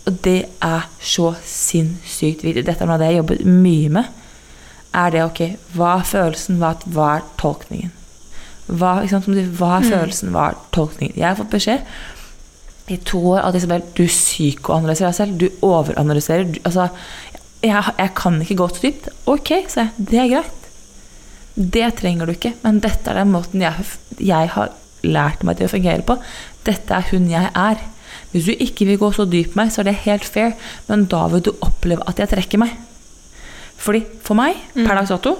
[0.09, 2.65] Og det er så sinnssykt viktig.
[2.65, 4.11] Dette er noe av det jeg jobbet mye med.
[4.99, 5.41] Er det ok,
[5.77, 7.93] hva er følelsen, hva, hva er tolkningen?
[8.69, 11.15] Hva, hva er følelsen, hva er tolkningen?
[11.15, 11.85] Jeg har fått beskjed
[12.89, 15.37] i to år at Isabel, du psykoanalyserer deg selv.
[15.41, 16.47] Du overanalyserer.
[16.49, 16.87] Du, altså,
[17.63, 19.09] jeg, jeg kan ikke gå så dypt.
[19.29, 20.07] Ok, sa jeg.
[20.09, 20.67] Det er greit.
[21.59, 23.87] Det trenger du ikke, men dette er den måten jeg,
[24.23, 24.71] jeg har
[25.03, 26.15] lært meg til å fungere på.
[26.67, 27.81] Dette er hun jeg er.
[28.31, 30.55] Hvis du ikke vil gå så dypt med meg, så er det helt fair,
[30.87, 32.75] men da vil du oppleve at jeg trekker meg.
[33.79, 35.35] Fordi for meg, per dags dato,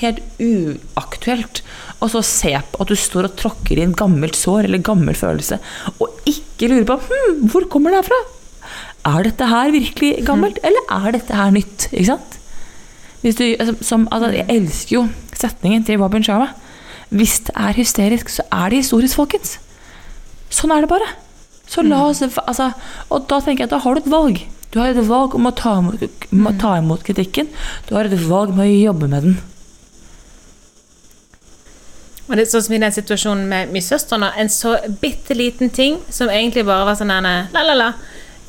[0.00, 1.62] helt uaktuelt
[2.00, 5.18] å så se på at du står og tråkker i en gammelt sår eller gammel
[5.18, 5.58] følelse,
[5.98, 8.20] og ikke lurer på hm, hvor kommer det her fra?
[9.08, 11.88] Er dette her virkelig gammelt, eller er dette her nytt?
[11.92, 12.36] Ikke sant?
[13.22, 16.52] Hvis du, altså, som, altså, jeg elsker jo setningen til Robin Sharma.
[17.10, 19.58] Hvis det er hysterisk, så er det historisk, folkens.
[20.52, 21.08] Sånn er det bare.
[21.70, 22.72] Så la oss, altså,
[23.10, 24.40] og da tenker jeg at da har du et valg.
[24.70, 26.02] Du har et valg om å ta imot,
[26.60, 27.50] ta imot kritikken.
[27.88, 29.38] Du har et valg med å jobbe med den.
[32.30, 34.30] Og det er sånn som i den situasjonen med min søstrene.
[34.38, 37.92] en så bitte liten ting som egentlig bare var sånn der, la, la, la.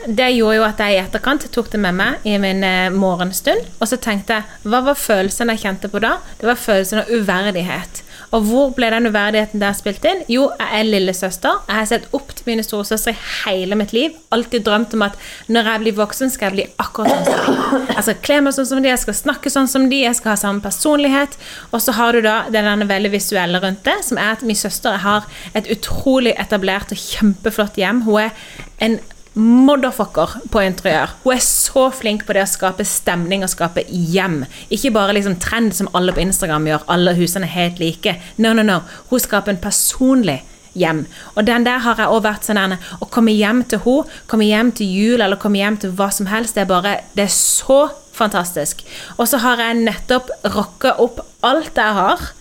[0.05, 3.65] Det gjorde jo at jeg i etterkant tok det med meg i min eh, morgenstund.
[3.79, 6.15] Og så tenkte jeg, hva var følelsen jeg kjente på da?
[6.37, 8.03] Det var følelsen av uverdighet.
[8.31, 10.21] Og hvor ble den uverdigheten der spilt inn?
[10.31, 11.57] Jo, jeg er lillesøster.
[11.67, 14.15] Jeg har sett opp til mine storesøstre i hele mitt liv.
[14.31, 15.17] Alltid drømt om at
[15.51, 17.95] når jeg blir voksen, skal jeg bli akkurat sånn som de.
[17.97, 20.33] Jeg skal kle meg sånn som de, jeg skal snakke sånn som de, jeg skal
[20.33, 21.35] ha samme personlighet.
[21.71, 25.01] Og så har du da den veldig visuelle rundt det, som er at min søster
[25.03, 28.05] har et utrolig etablert og kjempeflott hjem.
[28.07, 28.47] Hun er
[28.81, 29.01] en
[29.33, 31.13] motherfucker på interiør.
[31.23, 34.41] Hun er så flink på det å skape stemning og skape hjem.
[34.73, 38.17] Ikke bare liksom trend som alle på Instagram gjør, alle husene er helt like.
[38.37, 38.81] No, no, no.
[39.09, 40.41] Hun skaper en personlig
[40.75, 41.05] hjem.
[41.35, 44.47] Og den der har jeg også vært sånn her, Å komme hjem til henne, komme
[44.47, 47.35] hjem til jul eller komme hjem til hva som helst, det er bare Det er
[47.35, 48.83] så fantastisk.
[49.17, 52.31] Og så har jeg nettopp rocka opp alt jeg har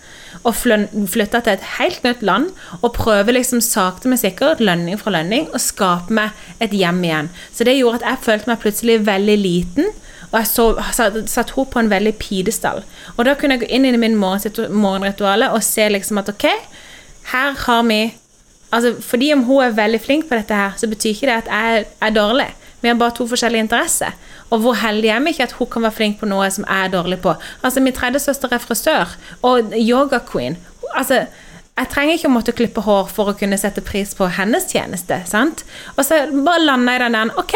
[0.43, 2.49] og flytte til et helt nytt land
[2.81, 7.31] og prøve liksom sakte, men sikkert, lønning fra lønning, og skape meg et hjem igjen.
[7.53, 9.91] Så det gjorde at jeg følte meg plutselig veldig liten.
[10.31, 10.65] Og jeg så,
[10.95, 12.85] satt, satt henne på en veldig pidestall.
[13.17, 16.47] Og da kunne jeg gå inn i min morgenrituale og se liksom at ok,
[17.33, 18.01] her har vi
[18.71, 21.49] Altså, fordi om hun er veldig flink på dette her, så betyr ikke det at
[21.51, 22.45] jeg er dårlig.
[22.81, 24.17] Vi har bare to forskjellige interesser.
[24.49, 26.87] Og hvor heldig er vi ikke at hun kan være flink på noe som jeg
[26.87, 27.35] er dårlig på.
[27.63, 30.57] Altså, Min tredje søster er frisør og yoga-queen.
[30.95, 31.25] Altså,
[31.77, 35.21] jeg trenger ikke å måtte klippe hår for å kunne sette pris på hennes tjeneste.
[35.25, 35.63] sant?
[35.95, 37.55] Og så bare lander jeg i den der Ok,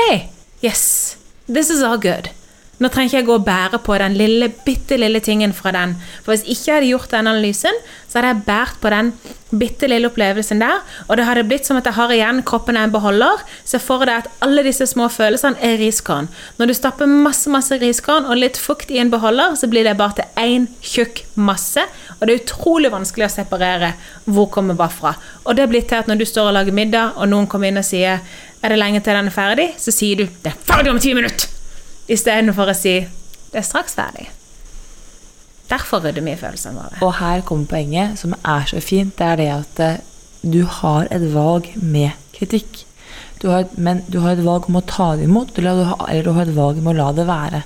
[0.64, 2.32] yes, this is all good.
[2.80, 5.96] Nå trenger ikke jeg gå og bære på den lille, bitte lille tingen fra den.
[6.26, 7.78] For hvis ikke jeg hadde gjort den analysen,
[8.10, 9.12] så hadde jeg båret på den
[9.56, 12.88] bitte lille opplevelsen der, og det hadde blitt som at jeg har igjen kroppen er
[12.88, 13.44] en beholder.
[13.64, 16.28] Se for deg at alle disse små følelsene er riskorn.
[16.60, 19.96] Når du stapper masse masse riskorn og litt fukt i en beholder, så blir det
[20.00, 21.84] bare til én tjukk masse,
[22.18, 23.94] og det er utrolig vanskelig å separere
[24.26, 25.16] hvor kommer hva fra.
[25.46, 27.80] Og det blir til at når du står og lager middag, og noen kommer inn
[27.80, 28.20] og sier
[28.66, 31.14] er det lenge til den er ferdig, så sier du 'det er ferdig om ti
[31.14, 31.55] minutter'.
[32.08, 33.00] Istedenfor å si
[33.52, 34.30] 'det er straks ferdig'.
[35.70, 37.00] Derfor rydder vi følelsene våre.
[37.02, 39.18] Og her kommer poenget, som er så fint.
[39.18, 40.04] Det er det at eh,
[40.44, 42.86] du har et valg med kritikk.
[43.42, 46.06] Du har, men du har et valg om å ta det imot, eller du har,
[46.10, 47.64] eller du har et valg om å la det være.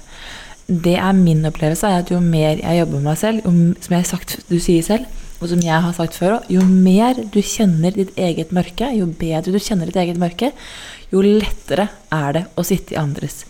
[0.68, 3.96] Det er min opplevelse, er at jo mer jeg jobber med meg selv, jo, som
[3.96, 5.06] jeg har sagt, du sier selv,
[5.40, 9.54] og som jeg har sagt før jo mer du kjenner ditt eget mørke, jo bedre
[9.54, 10.52] du kjenner ditt eget mørke,
[11.14, 13.46] jo lettere er det å sitte i andres.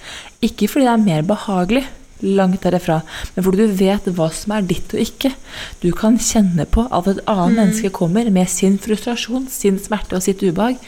[0.45, 1.85] Ikke fordi det er mer behagelig,
[2.19, 2.99] langt derifra,
[3.33, 5.31] men fordi du vet hva som er ditt og ikke.
[5.79, 10.25] Du kan kjenne på at et annet menneske kommer med sin frustrasjon, sin smerte og
[10.25, 10.79] sitt ubehag.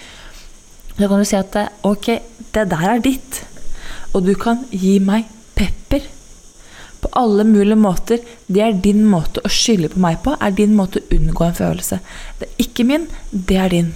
[0.98, 1.56] Da kan du si at
[1.88, 2.12] ok,
[2.52, 3.44] det der er ditt,
[4.12, 6.04] og du kan gi meg pepper.
[7.02, 8.22] På alle mulige måter.
[8.48, 11.58] Det er din måte å skylde på meg på, er din måte å unngå en
[11.58, 12.00] følelse.
[12.40, 13.92] Det er ikke min, det er din.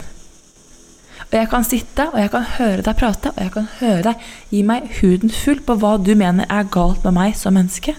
[1.25, 4.25] Og jeg kan sitte og jeg kan høre deg prate, og jeg kan høre deg
[4.53, 7.95] gi meg huden full på hva du mener er galt med meg som menneske.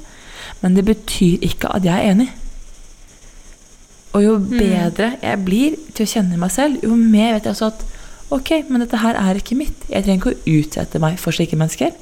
[0.62, 2.30] Men det betyr ikke at jeg er enig.
[4.16, 7.70] Og jo bedre jeg blir til å kjenne meg selv, jo mer vet jeg også
[7.74, 7.84] at
[8.32, 9.84] ok, men dette her er ikke mitt.
[9.90, 11.92] Jeg trenger ikke å utsette meg for slike mennesker.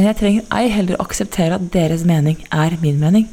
[0.00, 3.26] Men jeg trenger ei heller å akseptere at deres mening er min mening.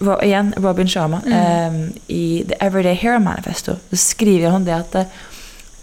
[0.00, 1.76] Ro- igjen, Robin Sharma eh,
[2.08, 5.12] i The Everyday Hero Manifesto så skriver han det at eh,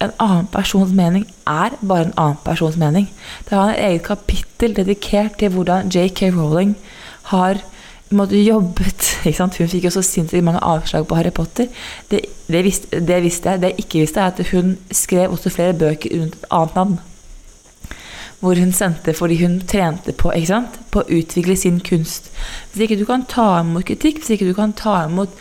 [0.02, 3.06] en annen persons mening er bare en annen persons mening.
[3.46, 6.34] Det har han et eget kapittel dedikert til hvordan J.K.
[6.34, 6.74] Rowling
[7.30, 7.62] har
[8.10, 9.12] måtte, jobbet?
[9.38, 11.70] Hun fikk jo så sinnssykt mange avslag på Harry Potter.
[12.10, 13.62] Det, det, visste, det visste jeg.
[13.62, 16.98] Det jeg ikke visste, er at hun skrev også flere bøker under et annet navn.
[18.40, 20.32] Hvor hun sendte fordi hun trente på,
[20.92, 22.32] på å utvikle sin kunst.
[22.72, 25.32] Hvis ikke du kan ta imot kritikk, hvis ikke du kan ta imot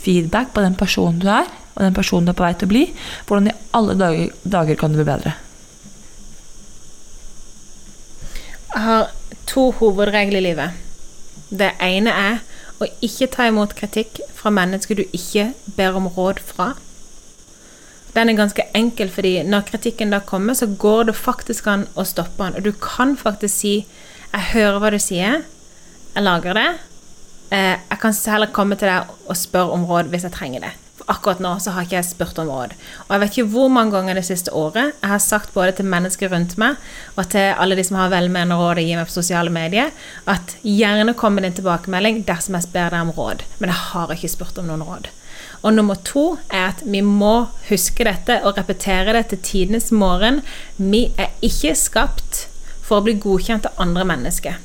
[0.00, 2.72] feedback på den personen du er, og den personen du er på vei til å
[2.72, 2.84] bli,
[3.28, 5.36] hvordan i alle dager, dager kan du bli bedre?
[8.70, 9.08] Jeg har
[9.50, 10.78] to hovedregler i livet.
[11.50, 12.42] Det ene er
[12.80, 16.74] å ikke ta imot kritikk fra mennesker du ikke ber om råd fra.
[18.14, 22.04] Den er ganske enkel, fordi når kritikken da kommer, så går det faktisk an å
[22.08, 22.58] stoppe den.
[22.58, 23.86] Og du kan faktisk si
[24.32, 25.42] 'Jeg hører hva du sier.
[26.14, 26.68] Jeg lager det.
[27.50, 30.70] Eh, jeg kan heller komme til deg og spørre om råd hvis jeg trenger det.
[31.00, 32.74] For akkurat nå så har ikke jeg spurt om råd.
[33.08, 35.84] Og jeg vet ikke hvor mange ganger det siste året jeg har sagt både til
[35.90, 36.76] mennesker rundt meg
[37.16, 39.90] og til alle de som har velmenende råd å gi meg på sosiale medier,
[40.26, 43.42] at gjerne kom med din tilbakemelding dersom jeg spør deg om råd.
[43.58, 45.10] Men jeg har ikke spurt om noen råd.
[45.62, 50.40] Og nummer to er at vi må huske dette og repetere det til tidenes morgen.
[50.76, 52.46] Vi er ikke skapt
[52.80, 54.56] for å bli godkjent av andre mennesker.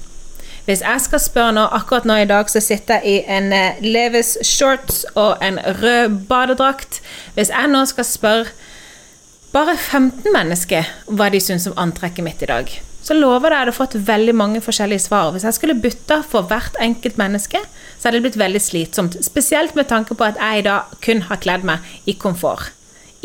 [0.66, 3.82] Hvis jeg skal spørre nå, akkurat nå i dag så sitter jeg i en eh,
[3.86, 7.04] Levis shorts og en rød badedrakt.
[7.36, 8.56] Hvis jeg nå skal spørre
[9.54, 12.72] bare 15 mennesker hva de syns om antrekket mitt i dag,
[13.06, 15.30] så lover at jeg hadde fått veldig mange forskjellige svar.
[15.34, 17.62] Hvis jeg skulle bytta for hvert enkelt menneske,
[17.98, 19.18] så hadde det blitt veldig slitsomt.
[19.26, 22.72] Spesielt med tanke på at jeg i dag kun har kledd meg i komfort.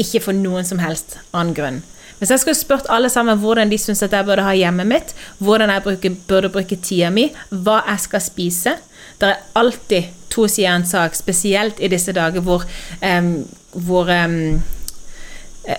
[0.01, 1.81] Ikke for noen som helst annen grunn.
[2.21, 5.73] Hvis jeg skulle spurt alle sammen hvordan de syns jeg burde ha hjemmet mitt, hvordan
[5.73, 8.75] jeg bruker, burde bruke tida mi, hva jeg skal spise
[9.21, 12.65] Det er alltid to sider av en sak, spesielt i disse dager hvor,
[13.01, 13.33] um,
[13.73, 14.61] hvor eh,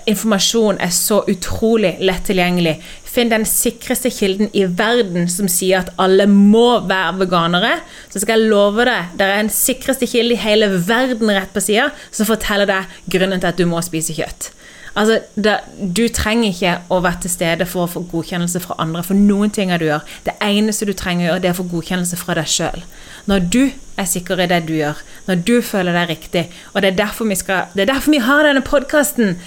[0.09, 2.75] informasjon er så utrolig lett tilgjengelig.
[3.11, 7.73] Finn den sikreste kilden i verden som sier at alle må være veganere.
[8.13, 11.63] Så skal jeg love deg, det er en sikreste kilde i hele verden rett på
[11.63, 14.51] sida som forteller deg grunnen til at du må spise kjøtt.
[14.95, 15.57] Altså, det,
[15.95, 19.51] Du trenger ikke å være til stede for å få godkjennelse fra andre for noen
[19.53, 20.03] ting du gjør.
[20.25, 22.83] Det eneste du trenger å gjøre, det er å få godkjennelse fra deg sjøl.
[23.31, 23.61] Når du
[23.97, 26.45] er sikker i det du gjør, når du føler deg riktig.
[26.73, 29.37] Og det er derfor vi, skal, det er derfor vi har denne podkasten.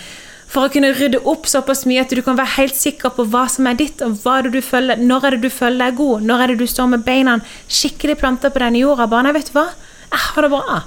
[0.54, 3.48] For å kunne rydde opp såpass mye at du kan være helt sikker på hva
[3.50, 5.96] som er ditt, og hva er det du føler, når er det du føler deg
[5.98, 9.08] god, når er det du står med beina skikkelig planta på denne jorda.
[9.10, 9.66] Bare, nei, vet du hva,
[10.12, 10.78] jeg har det bra.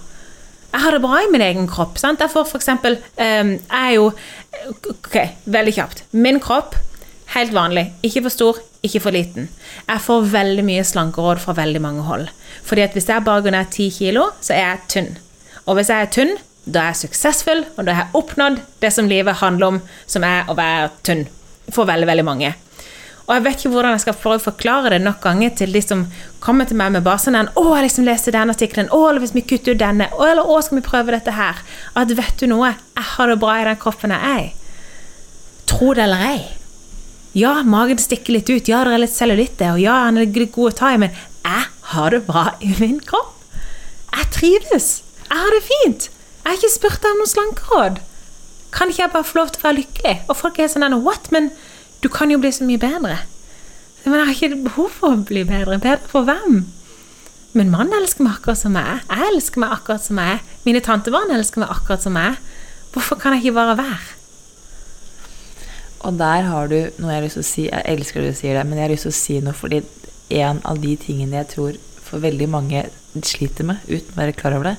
[0.71, 1.99] Jeg har det bra i min egen kropp.
[1.99, 2.19] sant?
[2.23, 4.09] Derfor for eksempel um, Jeg er jo
[4.91, 5.15] Ok,
[5.47, 6.03] veldig kjapt.
[6.15, 6.75] Min kropp,
[7.35, 7.89] helt vanlig.
[8.07, 9.49] Ikke for stor, ikke for liten.
[9.87, 12.27] Jeg får veldig mye slankeråd fra veldig mange hold.
[12.67, 15.09] Fordi at hvis jeg bare går ned ti kilo, så er jeg tynn.
[15.65, 16.35] Og hvis jeg er tynn,
[16.67, 20.25] da er jeg suksessfull, og da har jeg oppnådd det som livet handler om, som
[20.27, 21.27] er å være tynn.
[21.73, 22.53] For veldig, veldig mange.
[23.27, 26.05] Og jeg vet ikke hvordan jeg skal forklare det nok ganger til de som
[26.43, 29.41] kommer til meg med bare sånn 'Å, jeg liksom leste den artikkelen.' 'Å, hvis vi
[29.41, 31.59] kutter ut denne.' Å, eller 'Å, skal vi prøve dette her?'
[31.95, 34.53] At vet du noe, jeg har det bra i den kroppen jeg er i.
[35.67, 36.47] Tro det eller ei.
[37.35, 38.67] Ja, magen stikker litt ut.
[38.67, 39.73] Ja, det er litt cellulitt der.
[39.75, 41.11] Og ja, han er god å ta i, men
[41.43, 43.35] jeg har det bra i min kropp.
[44.15, 45.03] Jeg trives.
[45.29, 46.09] Jeg har det fint.
[46.47, 47.97] Jeg har ikke spurt deg om noe slankeråd.
[48.71, 50.13] Kan ikke jeg bare få lov til å være lykkelig?
[50.31, 51.25] Og folk er sånn What?
[51.35, 51.49] Men
[51.99, 53.17] du kan jo bli så mye bedre.
[54.05, 55.75] Men jeg har ikke behov for å bli bedre.
[55.83, 56.61] Bedre for hvem?
[57.51, 59.01] Min mann elsker meg akkurat som jeg.
[59.09, 60.39] Jeg elsker meg akkurat som jeg.
[60.63, 62.37] Mine tantebarn elsker meg akkurat som jeg.
[62.93, 64.15] Hvorfor kan jeg ikke bare være?
[66.07, 67.65] Og der har du noe jeg har lyst til å si.
[67.67, 69.81] Jeg elsker at du sier det, men jeg har lyst til å si noe fordi
[70.39, 72.87] en av de tingene jeg tror for veldig mange
[73.19, 74.77] sliter med, uten å være klar over det,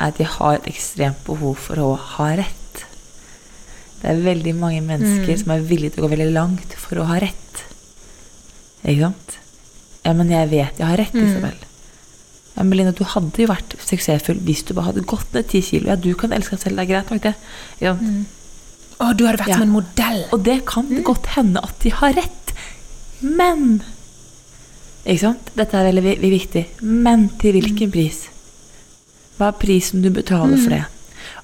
[0.00, 2.84] er at de har et ekstremt behov for å ha rett.
[4.02, 7.06] Det er veldig mange mennesker som er villige til å gå veldig langt for å
[7.08, 7.62] ha rett.
[8.84, 9.38] Ikke sant?
[10.04, 11.56] Ja, men jeg vet jeg har rett, Isabel.
[12.54, 15.62] Ja, men Lina, du hadde jo vært suksessfull hvis du bare hadde gått ned ti
[15.64, 15.88] kilo.
[15.90, 17.32] Ja, du kan elske deg selv, det er greit nok, det.
[17.80, 18.40] Ikke sant?
[19.00, 19.56] Å, du hadde vært Ja.
[19.58, 20.20] som en modell.
[20.36, 22.52] Og det kan godt hende at de har rett.
[23.24, 23.80] Men
[25.04, 25.50] Ikke sant?
[25.56, 26.62] Dette er veldig viktig.
[26.84, 28.22] Men til hvilken pris?
[29.38, 30.84] Hva er prisen du betaler for det?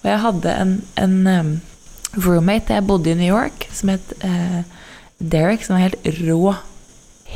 [0.00, 1.54] Og jeg hadde en, en um,
[2.24, 4.62] roommate jeg bodde i New York, som het uh,
[5.18, 6.54] Derek, som var helt rå.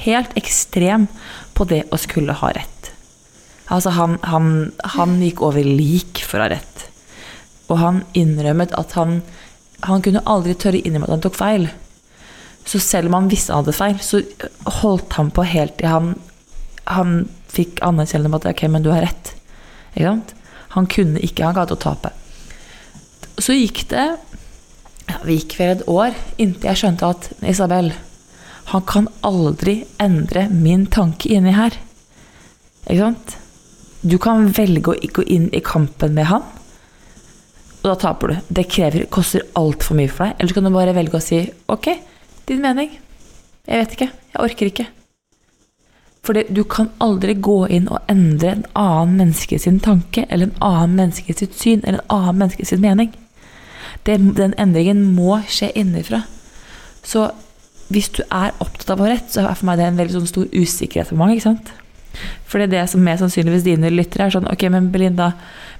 [0.04, 1.08] Helt ekstrem
[1.54, 2.90] på det å skulle ha rett.
[3.72, 4.48] Altså, han, han,
[4.96, 6.86] han gikk over lik for å ha rett.
[7.70, 9.22] Og han innrømmet at han
[9.84, 11.66] Han kunne aldri tørre innrømme at han tok feil.
[12.64, 14.22] Så selv om han visste han hadde feil, så
[14.80, 16.14] holdt han på helt til han,
[16.88, 19.34] han fikk anerkjennelse om at ok, men du har rett.
[19.92, 20.32] Ikke sant?
[20.74, 22.10] Han kunne ikke, han gadd å tape.
[23.38, 24.04] Så gikk det
[25.08, 27.90] ja, Vi gikk vel et år inntil jeg skjønte at Isabel,
[28.70, 31.76] han kan aldri endre min tanke inni her.
[32.86, 33.34] Ikke sant?
[34.04, 36.44] Du kan velge å gå inn i kampen med han,
[37.84, 38.36] og da taper du.
[38.56, 40.38] Det krever, koster altfor mye for deg.
[40.38, 41.90] Eller så kan du bare velge å si ok,
[42.48, 42.94] din mening.
[43.68, 44.08] Jeg vet ikke.
[44.32, 44.86] Jeg orker ikke.
[46.24, 50.64] For du kan aldri gå inn og endre en annen menneske sin tanke, eller en
[50.64, 53.12] annen menneske sitt syn, eller en annen menneske sin mening.
[54.04, 56.22] Det, den endringen må skje innenfra.
[57.04, 57.28] Så
[57.92, 60.16] hvis du er opptatt av å ha rett, så er for meg det en veldig
[60.16, 61.36] sånn stor usikkerhet for mange.
[61.36, 61.74] ikke sant?
[62.48, 65.32] For det er det som mer sannsynligvis dine lyttere er sånn Ok, men Belinda,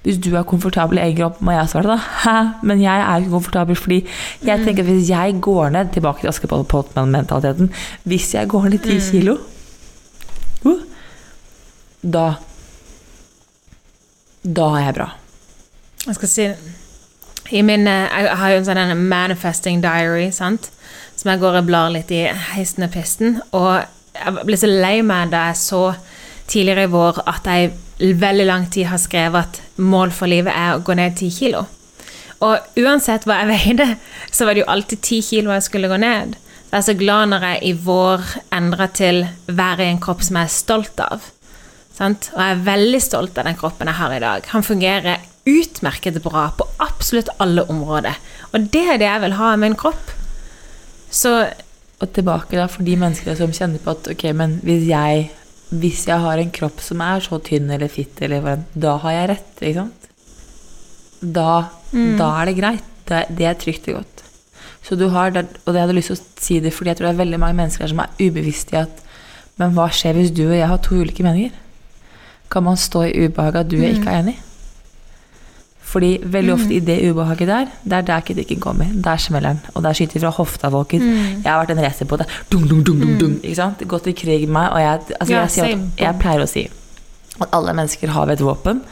[0.03, 1.99] hvis du er komfortabel i egen kropp, må jeg svare da?
[2.25, 2.37] Hæ?
[2.67, 4.01] Men jeg er ikke komfortabel fordi
[4.45, 7.71] jeg tenker at hvis jeg går ned Tilbake til Askepott-mentaliteten.
[8.11, 9.39] Hvis jeg går ned ti kilo,
[10.65, 10.81] uh,
[12.03, 12.27] da
[14.45, 15.09] Da er jeg bra.
[16.05, 16.49] Jeg skal si
[17.53, 20.71] i min, eh, Jeg har jo en sånn manifesting diary, sant?
[21.17, 23.41] som jeg går og blar litt i heisen og pisten.
[23.53, 25.83] Og jeg ble så lei meg da jeg så
[26.51, 27.73] tidligere i vår at jeg
[28.05, 31.31] i veldig lang tid har skrevet at mål for livet er å gå ned ti
[31.31, 31.65] kilo.
[32.45, 33.89] Og uansett hva jeg veide,
[34.31, 36.35] så var det jo alltid ti kilo jeg skulle gå ned.
[36.75, 38.23] Jeg er så glad når jeg i vår
[38.57, 41.29] endra til være i en kropp som jeg er stolt av.
[41.95, 42.33] Sant?
[42.33, 44.49] Og jeg er veldig stolt av den kroppen jeg har i dag.
[44.51, 48.19] Han fungerer utmerket bra på absolutt alle områder.
[48.51, 50.11] Og det er det jeg vil ha med min kropp.
[51.15, 51.37] Så
[52.03, 55.29] Og tilbake da for de menneskene som kjenner på at ok, men hvis jeg,
[55.71, 59.29] hvis jeg har en kropp som er så tynn eller fitt, eller da har jeg
[59.31, 60.09] rett, ikke sant?
[61.23, 61.53] Da,
[62.19, 62.91] da er det greit.
[63.07, 64.14] Det, det er trygt og godt.
[64.85, 67.09] Så du har, det- og jeg hadde lyst til å si det fordi jeg tror
[67.09, 69.01] det er veldig mange mennesker som er ubevisste i at
[69.59, 71.53] Men hva skjer hvis du og jeg har to ulike meninger?
[72.51, 74.35] Kan man stå i ubehaget at du og jeg ikke er enig?
[75.85, 78.89] Fordi veldig ofte i det ubehaget der, det er der kritikken kommer.
[79.05, 79.61] Der smeller den.
[79.75, 81.05] Og der skyter fra hofta, folkens.
[81.45, 82.27] Jeg har vært en racer på det.
[82.51, 83.85] Dung, dung, dung, dung, dung, ikke sant?
[83.89, 84.73] Gått i krig med meg.
[84.73, 86.65] Og jeg, altså, Ja, jeg, jeg pleier å si
[87.41, 88.83] at alle mennesker har et våpen.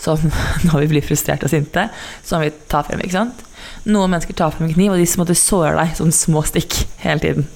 [0.00, 0.18] Som
[0.66, 1.86] når vi blir frustrerte og sinte,
[2.24, 2.98] som vi tar frem.
[3.04, 3.44] ikke sant?
[3.88, 7.20] Noen mennesker tar frem en kniv, og de måtte såre deg som små stikk hele
[7.22, 7.46] tiden.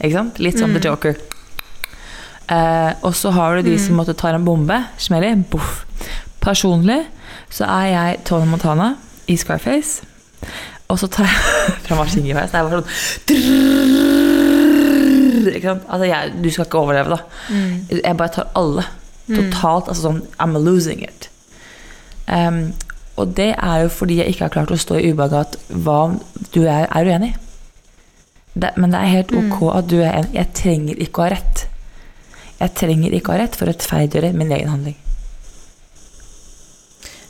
[0.00, 0.38] Ikke sant?
[0.40, 1.18] Litt som The Joker.
[2.50, 5.84] Eh, og så har du de som måtte ta en bombe, smeller, boff.
[6.40, 7.02] Personlig
[7.52, 8.94] så er jeg Tony Montana
[9.28, 10.06] i Scarface.
[10.90, 11.36] Og så tar jeg
[11.84, 12.50] fra maskingeværet.
[12.50, 12.90] Så det er bare sånn
[14.10, 15.84] drrrr, Ikke sant?
[15.88, 17.20] Altså, jeg, du skal ikke overleve, da.
[18.00, 18.84] Jeg bare tar alle.
[19.30, 19.88] Totalt.
[19.92, 21.28] Altså sånn I'm losing it.
[22.30, 22.72] Em,
[23.16, 25.96] og det er jo fordi jeg ikke har klart å stå i ubehaget at hva
[26.08, 26.18] om
[26.54, 27.34] du er, er uenig.
[28.54, 30.32] Det, men det er helt ok at du er enig.
[30.34, 31.66] Jeg trenger ikke å ha rett.
[32.60, 34.98] Jeg trenger ikke å ha rett for å rettferdiggjøre min egen handling.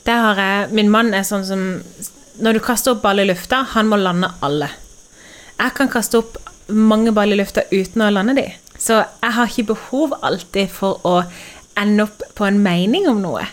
[0.07, 1.61] Det har jeg Min mann er sånn som
[2.41, 4.71] Når du kaster opp ball i lufta, han må lande alle.
[5.61, 6.39] Jeg kan kaste opp
[6.73, 8.47] mange ball i lufta uten å lande de.
[8.81, 11.19] Så jeg har ikke behov alltid for å
[11.77, 13.45] ende opp på en mening om noe.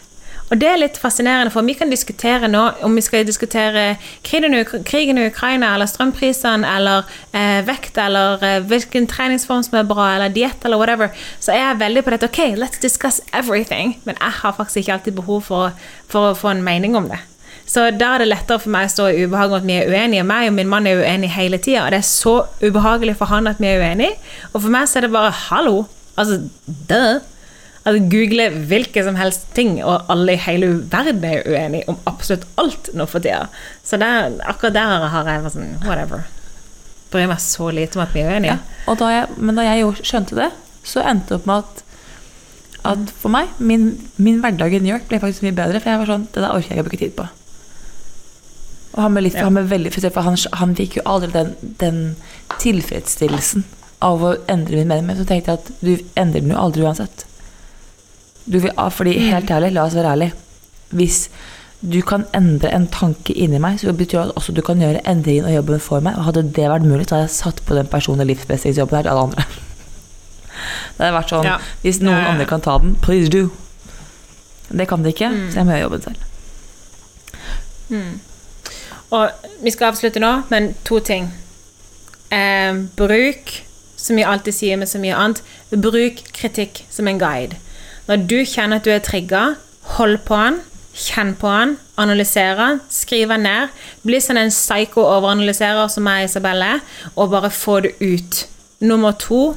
[0.47, 4.55] Og det er litt fascinerende, for vi kan diskutere nå om vi skal diskutere krigen
[4.55, 10.31] i, Ukraina, eller strømprisene, eller eh, vekt, eller eh, hvilken treningsform som er bra, eller
[10.31, 11.11] diett, eller whatever.
[11.43, 12.31] Så er jeg veldig på dette.
[12.31, 13.97] Ok, let's discuss everything.
[14.07, 17.19] Men jeg har faktisk ikke alltid behov for, for å få en mening om det.
[17.67, 19.89] Så da er det lettere for meg å stå i ubehag om at vi er
[19.91, 20.23] uenige.
[20.23, 23.51] Meg og min mann er uenige hele tida, og det er så ubehagelig for han
[23.51, 24.15] at vi er uenige.
[24.53, 25.81] Og for meg så er det bare hallo.
[26.15, 26.45] Altså,
[26.87, 27.19] duh.
[27.87, 32.43] Altså, Google hvilke som helst ting, og alle i hele verden er uenige om absolutt
[32.59, 33.45] alt nå for tida.
[33.87, 36.25] Så der, akkurat der har jeg vært sånn whatever.
[37.13, 38.57] Bryr meg så lite om at vi er uenige.
[38.59, 38.95] Ja.
[38.99, 40.49] Da jeg, men da jeg jo skjønte det,
[40.83, 41.83] så endte det opp med at,
[42.91, 43.87] at for meg, min,
[44.19, 45.79] min hverdag i New York ble faktisk mye bedre.
[45.79, 47.29] For jeg var sånn Det der orker jeg ikke å bruke tid på.
[48.97, 49.45] Og han ble litt, Ja.
[49.47, 52.03] han ble veldig frustrert, for han, han fikk jo aldri den, den
[52.59, 53.63] tilfredsstillelsen
[54.03, 55.07] av å endre min mening.
[55.11, 57.26] Men så tenkte jeg at du endrer den jo aldri uansett.
[58.47, 60.31] Du ah, fordi helt ærlig, la oss være ærlig.
[60.89, 61.29] Hvis
[61.81, 65.03] du kan endre en tanke inni meg, så betyr det at også du kan gjøre
[65.07, 66.17] endringen og jobben for meg.
[66.17, 69.13] Og hadde det vært mulig, så hadde jeg satt på den personlige livsmestringsjobben her til
[69.13, 69.47] alle andre.
[70.97, 71.57] Det hadde vært sånn Ja.
[71.83, 73.49] Hvis noen Ja, andre kan ta den, please do.
[74.69, 76.23] Det kan de ikke, så jeg må gjøre jobben selv.
[79.11, 79.29] Og
[79.63, 81.29] vi skal avslutte nå, men to ting.
[82.33, 83.53] Eh, bruk,
[83.95, 87.61] som vi alltid sier med så mye annet, bruk kritikk som en guide.
[88.07, 89.43] Når du kjenner at du er trigga,
[89.97, 90.61] hold på den,
[90.97, 93.73] kjenn på den, analyser den, skriv den ned.
[94.07, 96.77] Bli sånn en psycho-overanalyserer som meg, Isabelle,
[97.15, 98.45] og bare få det ut.
[98.87, 99.55] Nummer to,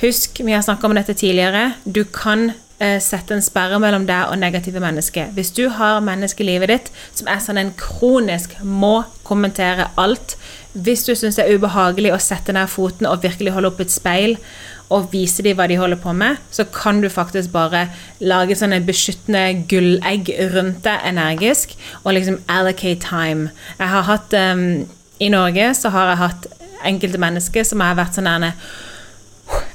[0.00, 1.74] Husk, vi har snakket om dette tidligere.
[1.84, 2.46] Du kan
[2.80, 5.28] eh, sette en sperre mellom deg og negative mennesker.
[5.36, 10.38] Hvis du har mennesker i livet ditt som er sånn en kronisk må kommentere alt,
[10.72, 13.92] hvis du syns det er ubehagelig å sette ned foten og virkelig holde opp et
[13.92, 14.38] speil
[14.90, 17.86] og vise dem hva de holder på med, så kan du faktisk bare
[18.20, 23.50] lage sånne beskyttende gullegg rundt deg energisk og liksom allocate time.
[23.78, 24.64] Jeg har hatt um,
[25.20, 26.48] I Norge så har jeg hatt
[26.90, 28.30] enkelte mennesker som har vært sånn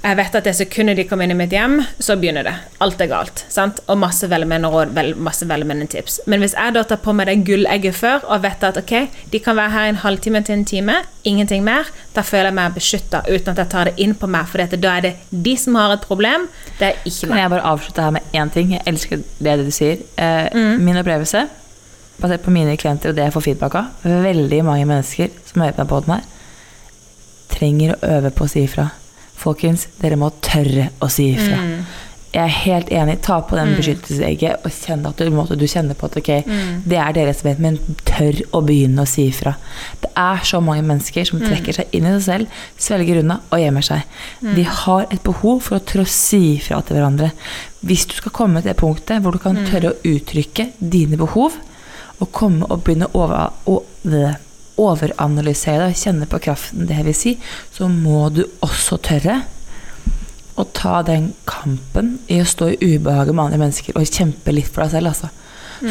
[0.05, 2.53] jeg vet at det sekundet de kommer inn i mitt hjem, så begynner det.
[2.83, 3.41] Alt er galt.
[3.49, 3.79] sant?
[3.89, 6.19] Og masse velmenende råd, vel, masse velmenende tips.
[6.29, 8.93] Men hvis jeg da tar på meg det gullegget før og vet at ok,
[9.33, 10.95] de kan være her en halvtime til en time,
[11.25, 14.45] ingenting mer, da føler jeg meg beskytta uten at jeg tar det inn på meg.
[14.51, 16.47] For da er det de som har et problem,
[16.79, 17.41] det er ikke Kan meg.
[17.43, 18.71] jeg bare avslutte her med én ting?
[18.77, 19.97] Jeg elsker det du sier.
[20.17, 21.47] Eh, Min opplevelse,
[22.21, 25.75] basert på mine klienter og det jeg får feedback av, veldig mange mennesker som hører
[25.81, 26.23] på podden her,
[27.55, 28.89] trenger å øve på å si ifra.
[29.35, 31.59] Folkens, dere må tørre å si ifra.
[32.35, 33.21] Jeg er helt enig.
[33.23, 36.31] Ta på den beskyttelsesegget og kjenn at du, måte, du kjenner på at ok,
[36.83, 39.53] det er deres vet, men tør å begynne å si ifra.
[40.01, 43.59] Det er så mange mennesker som trekker seg inn i seg selv, svelger unna og
[43.63, 44.03] gjemmer seg.
[44.41, 47.31] De har et behov for å tørre å si ifra til hverandre.
[47.87, 51.55] Hvis du skal komme til det punktet hvor du kan tørre å uttrykke dine behov,
[52.19, 54.35] og komme og begynne å over, Og, det-
[54.81, 57.35] overanalysere deg, og kjenne på kraften det vil si,
[57.73, 59.41] så må du også tørre
[60.55, 64.69] å ta den kampen i å stå i ubehaget med andre mennesker og kjempe litt
[64.71, 65.11] for deg selv.
[65.11, 65.31] Altså.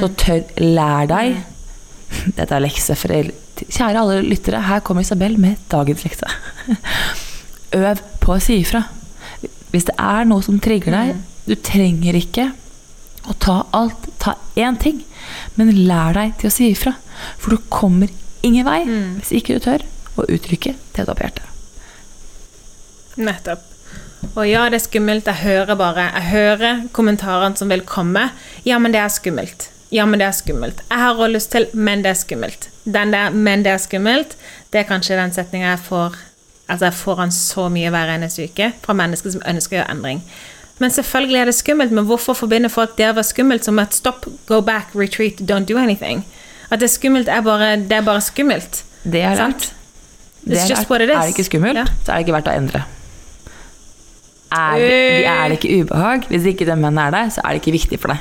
[0.01, 1.43] Så tør, lær deg
[2.39, 3.11] Dette er lekse for.
[3.59, 6.28] Kjære alle lyttere, her kommer Isabel med dagens lekse.
[7.80, 8.85] Øv på å si ifra.
[9.72, 11.16] Hvis det er noe som trigger deg,
[11.49, 12.53] du trenger ikke
[13.26, 14.07] å ta alt.
[14.22, 15.03] Ta én ting,
[15.59, 16.95] men lær deg til å si ifra.
[17.43, 18.12] For du kommer
[18.45, 19.84] ingen vei hvis ikke du tør
[20.20, 21.47] å uttrykke det du har på hjertet.
[23.16, 23.70] Nettopp.
[24.34, 25.28] Og ja, det er skummelt.
[25.28, 28.30] Jeg hører bare Jeg hører kommentarene som vil komme.
[28.64, 29.68] Ja, men det er skummelt.
[29.92, 30.80] Ja, men det er skummelt.
[30.90, 32.70] Jeg har også lyst til, men det er skummelt.
[32.84, 34.36] Den der 'men det er skummelt',
[34.72, 36.16] det er kanskje den setninga jeg får
[36.68, 39.90] Altså, jeg får han så mye hver eneste uke fra mennesker som ønsker å gjøre
[39.90, 40.22] endring.
[40.78, 43.95] Men selvfølgelig er det skummelt, men hvorfor forbinder folk det å være skummelt som et
[43.95, 46.24] stopp, go back, retreat, don't do anything?
[46.74, 48.82] At det er skummelt, er bare, det er bare skummelt.
[49.06, 49.70] Det er Sant?
[50.44, 51.16] Det er, just what it is.
[51.16, 51.84] er det ikke skummelt, Ja.
[52.04, 52.82] så er det ikke verdt å endre.
[54.54, 56.26] Er det, er det ikke ubehag?
[56.30, 58.18] Hvis ikke den mannen er der, så er det ikke viktig for deg.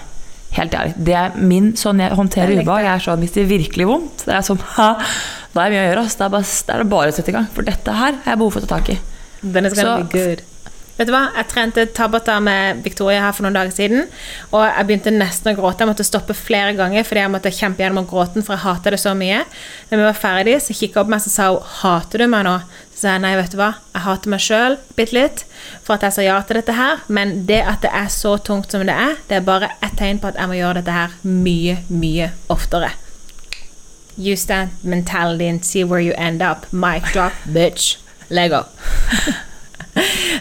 [0.53, 0.93] Helt ærlig.
[1.09, 2.85] Det er min sånn jeg håndterer Jeg ubehag.
[2.85, 4.87] Jeg er sånn, Hvis det er virkelig vondt, det er sånn, ha,
[5.53, 6.05] da er det mye å gjøre.
[6.05, 6.15] ass.
[6.15, 7.47] Det er, bare, det er bare å sette i gang.
[7.53, 8.99] For dette her har jeg behov for å ta tak i.
[9.43, 10.41] Then it's gonna Så- be good.
[11.03, 11.33] Vet du hva?
[11.35, 14.05] Jeg trente Tabata med Victoria her for noen dager siden,
[14.53, 15.83] og jeg begynte nesten å gråte.
[15.83, 19.01] Jeg måtte stoppe flere ganger fordi jeg måtte kjempe gjennom gråten, for jeg hater det
[19.03, 19.41] så mye.
[19.89, 22.47] Når vi var ferdig, så kikka hun på meg og sa hun, 'Hater du meg
[22.47, 22.55] nå?'
[22.93, 25.45] Så sa jeg nei, vet du hva, jeg hater meg sjøl bitte litt
[25.83, 28.71] for at jeg sa ja til dette her, men det at det er så tungt
[28.71, 31.09] som det er, det er bare ett tegn på at jeg må gjøre dette her
[31.23, 32.93] mye, mye oftere.
[34.15, 36.71] Use that mentality and see where you end up.
[36.71, 37.97] Mic drop, bitch.
[38.29, 38.63] Lego.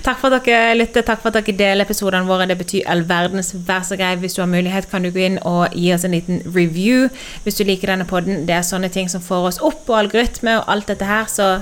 [0.03, 2.47] Takk for at dere lytter, takk for at dere deler episodene våre.
[2.49, 3.53] Det betyr all verdens.
[3.69, 4.15] Vær så grei.
[4.21, 7.09] Hvis du har mulighet, kan du gå inn og gi oss en liten review
[7.45, 8.47] hvis du liker denne podden.
[8.49, 11.53] Det er sånne ting som får oss opp og algoritme og alt dette her, så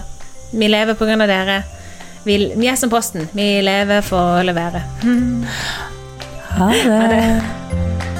[0.52, 1.62] vi lever på grunn av dere.
[2.24, 3.28] Vi, vi er som Posten.
[3.32, 4.84] Vi lever for å levere.
[6.58, 8.19] Ha det.